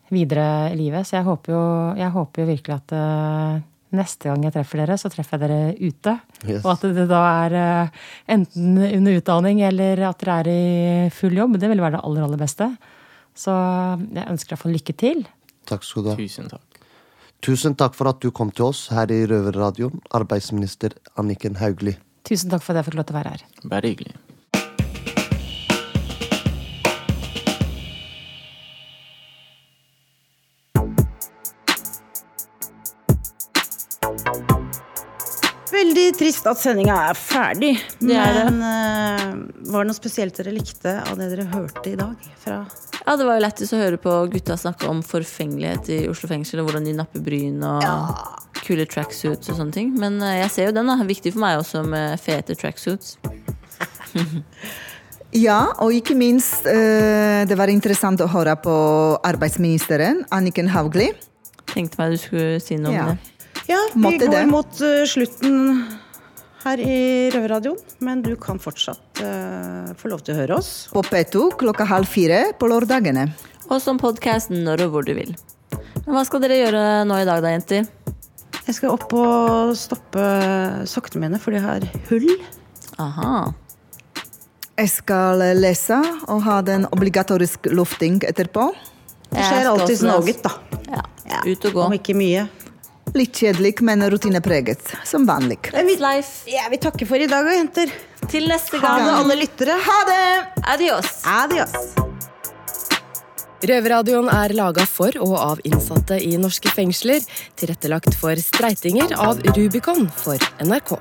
videre 0.09 0.47
i 0.71 0.79
livet. 0.79 1.05
Så 1.05 1.19
jeg 1.19 1.27
håper 1.27 1.53
jo, 1.53 1.63
jeg 2.01 2.15
håper 2.17 2.43
jo 2.43 2.49
virkelig 2.49 2.79
at 2.79 2.95
eh, 2.97 3.61
neste 3.95 4.27
gang 4.29 4.43
jeg 4.47 4.55
treffer 4.55 4.81
dere, 4.83 4.97
så 4.99 5.11
treffer 5.11 5.37
jeg 5.37 5.47
dere 5.47 5.89
ute. 5.93 6.13
Yes. 6.43 6.61
Og 6.63 6.71
at 6.73 6.85
det 6.97 7.07
da 7.09 7.21
er 7.45 7.57
eh, 7.61 8.05
enten 8.35 8.77
under 8.83 9.19
utdanning 9.21 9.61
eller 9.67 10.03
at 10.09 10.21
dere 10.23 10.37
er 10.43 10.51
i 10.51 11.09
full 11.15 11.37
jobb. 11.37 11.59
Det 11.61 11.71
ville 11.71 11.83
være 11.83 11.97
det 11.97 12.03
aller, 12.03 12.27
aller 12.27 12.41
beste. 12.41 12.69
Så 13.37 13.53
jeg 13.53 14.25
ønsker 14.25 14.55
deg 14.55 14.63
få 14.63 14.73
lykke 14.73 14.97
til. 14.97 15.25
takk 15.69 15.83
skal 15.85 16.03
du 16.03 16.11
ha. 16.13 16.17
Tusen 16.17 16.49
takk. 16.51 16.81
Tusen 17.45 17.75
takk 17.77 17.93
for 17.93 18.09
at 18.09 18.19
du 18.23 18.31
kom 18.33 18.49
til 18.51 18.71
oss 18.71 18.87
her 18.89 19.11
i 19.13 19.21
Røverradioen, 19.29 20.01
arbeidsminister 20.17 20.95
Anniken 21.21 21.59
Hauglie. 21.61 21.99
Tusen 22.27 22.49
takk 22.49 22.65
for 22.65 22.73
at 22.73 22.81
jeg 22.81 22.89
fikk 22.89 22.97
lov 22.99 23.07
til 23.07 23.15
å 23.15 23.19
være 23.21 23.35
her. 23.35 23.45
Bare 23.69 23.93
hyggelig. 23.93 24.17
Trist 36.17 36.47
at 36.49 36.57
sendinga 36.57 36.95
er 37.11 37.17
ferdig. 37.19 37.75
Det 38.01 38.15
er 38.17 38.33
det. 38.33 38.45
Men 38.49 38.61
eh, 38.65 39.25
var 39.69 39.83
det 39.85 39.91
noe 39.91 39.97
spesielt 39.97 40.37
dere 40.39 40.53
likte 40.55 40.95
av 41.03 41.17
det 41.19 41.27
dere 41.35 41.45
hørte 41.51 41.91
i 41.91 41.97
dag? 41.99 42.15
Fra 42.41 42.63
Ja, 43.05 43.15
Det 43.15 43.27
var 43.27 43.37
jo 43.37 43.43
lættis 43.45 43.71
å 43.75 43.79
høre 43.79 43.99
på 44.01 44.15
gutta 44.33 44.57
snakke 44.59 44.89
om 44.89 45.03
forfengelighet 45.05 45.91
i 45.93 45.99
Oslo 46.09 46.27
fengsel, 46.31 46.59
og 46.63 46.67
hvordan 46.71 46.87
de 46.89 46.95
napper 46.97 47.21
bryn 47.23 47.61
og 47.63 47.85
kule 48.65 48.87
tracksuits 48.89 49.51
og 49.53 49.59
sånne 49.61 49.75
ting. 49.77 49.93
Men 50.01 50.17
eh, 50.25 50.39
jeg 50.41 50.51
ser 50.55 50.69
jo 50.71 50.75
den, 50.79 50.89
da. 50.89 50.97
Viktig 51.07 51.35
for 51.37 51.43
meg 51.45 51.61
også 51.61 51.85
med 51.87 52.17
fete 52.23 52.57
tracksuits. 52.57 53.17
Ja, 55.35 55.73
og 55.83 55.91
ikke 55.91 56.15
minst, 56.15 56.63
eh, 56.71 57.41
det 57.45 57.57
var 57.59 57.67
interessant 57.69 58.21
å 58.23 58.29
høre 58.31 58.53
på 58.63 58.73
arbeidsministeren, 59.27 60.21
Anniken 60.33 60.69
Hauglie. 60.71 61.11
Tenkte 61.67 61.99
meg 61.99 62.13
du 62.15 62.21
skulle 62.21 62.61
si 62.63 62.77
noe 62.79 62.93
Ja. 62.95 63.03
om 63.03 63.09
det. 63.11 63.33
Ja, 63.67 63.81
vi 63.91 63.99
Måtte 64.05 64.29
går 64.29 64.31
det. 64.31 64.45
mot 64.47 64.79
slutten 65.11 65.57
her 66.67 66.81
i 66.83 66.97
Røverradioen. 67.33 67.79
Men 68.03 68.23
du 68.25 68.33
kan 68.39 68.59
fortsatt 68.61 69.21
uh, 69.23 69.93
få 69.99 70.11
lov 70.11 70.23
til 70.25 70.35
å 70.35 70.39
høre 70.41 70.57
oss. 70.59 70.71
På 70.93 71.03
P2 71.05 71.49
klokka 71.59 71.87
halv 71.87 72.09
fire 72.11 72.47
på 72.59 72.69
lørdagene. 72.71 73.29
Og 73.67 73.79
som 73.83 73.99
podkast 74.01 74.51
når 74.53 74.87
og 74.87 74.95
hvor 74.95 75.07
du 75.07 75.13
vil. 75.17 75.35
Men 76.05 76.15
hva 76.15 76.23
skal 76.27 76.43
dere 76.43 76.59
gjøre 76.61 76.83
nå 77.07 77.21
i 77.21 77.27
dag 77.27 77.43
da, 77.43 77.53
jenter? 77.55 77.87
Jeg 78.67 78.75
skal 78.75 78.93
opp 78.95 79.11
og 79.15 79.73
stoppe 79.79 80.23
sokkene 80.87 81.25
mine, 81.27 81.39
for 81.39 81.55
de 81.55 81.63
har 81.63 81.83
hull. 82.09 82.27
Aha. 82.99 83.47
Jeg 84.77 84.91
skal 84.93 85.41
lese 85.57 85.97
og 86.27 86.43
ha 86.45 86.59
den 86.65 86.85
obligatorisk 86.91 87.69
lufting 87.71 88.19
etterpå. 88.27 88.69
Det 89.31 89.43
skjer 89.43 89.69
alltid 89.71 90.03
noe, 90.07 90.23
lese. 90.23 90.43
da. 90.43 91.03
Ja. 91.27 91.41
Ut 91.43 91.65
og 91.67 91.73
gå. 91.75 91.85
Om 91.87 91.95
ikke 91.97 92.15
mye. 92.17 92.47
Litt 93.15 93.35
kjedelig, 93.39 93.81
men 93.81 94.03
rutinepreget, 94.11 94.91
som 95.07 95.25
vanlig. 95.25 95.59
Ja, 95.73 95.83
vi, 95.87 95.95
Life. 96.01 96.43
jeg 96.51 96.69
vil 96.73 96.79
takke 96.83 97.07
for 97.07 97.21
i 97.23 97.27
dag, 97.29 97.47
jenter. 97.55 97.91
Til 98.27 98.47
neste 98.49 98.79
Ha 98.81 98.97
det, 98.97 99.05
gang. 99.05 99.21
alle 99.21 99.37
lyttere. 99.39 99.77
Ha 99.85 99.97
det! 100.09 100.25
Adios. 100.73 101.13
Adios. 101.23 101.77
Røverradioen 103.67 104.27
er 104.29 104.53
laga 104.53 104.85
for 104.85 105.15
og 105.23 105.33
av 105.41 105.61
innsatte 105.65 106.19
i 106.21 106.35
norske 106.37 106.69
fengsler. 106.69 107.23
Tilrettelagt 107.57 108.13
for 108.19 108.37
streitinger 108.37 109.15
av 109.17 109.41
Rubicon 109.55 110.09
for 110.13 110.37
NRK. 110.61 110.99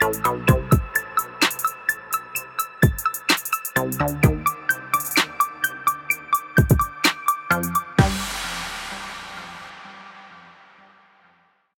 Thank 0.00 0.47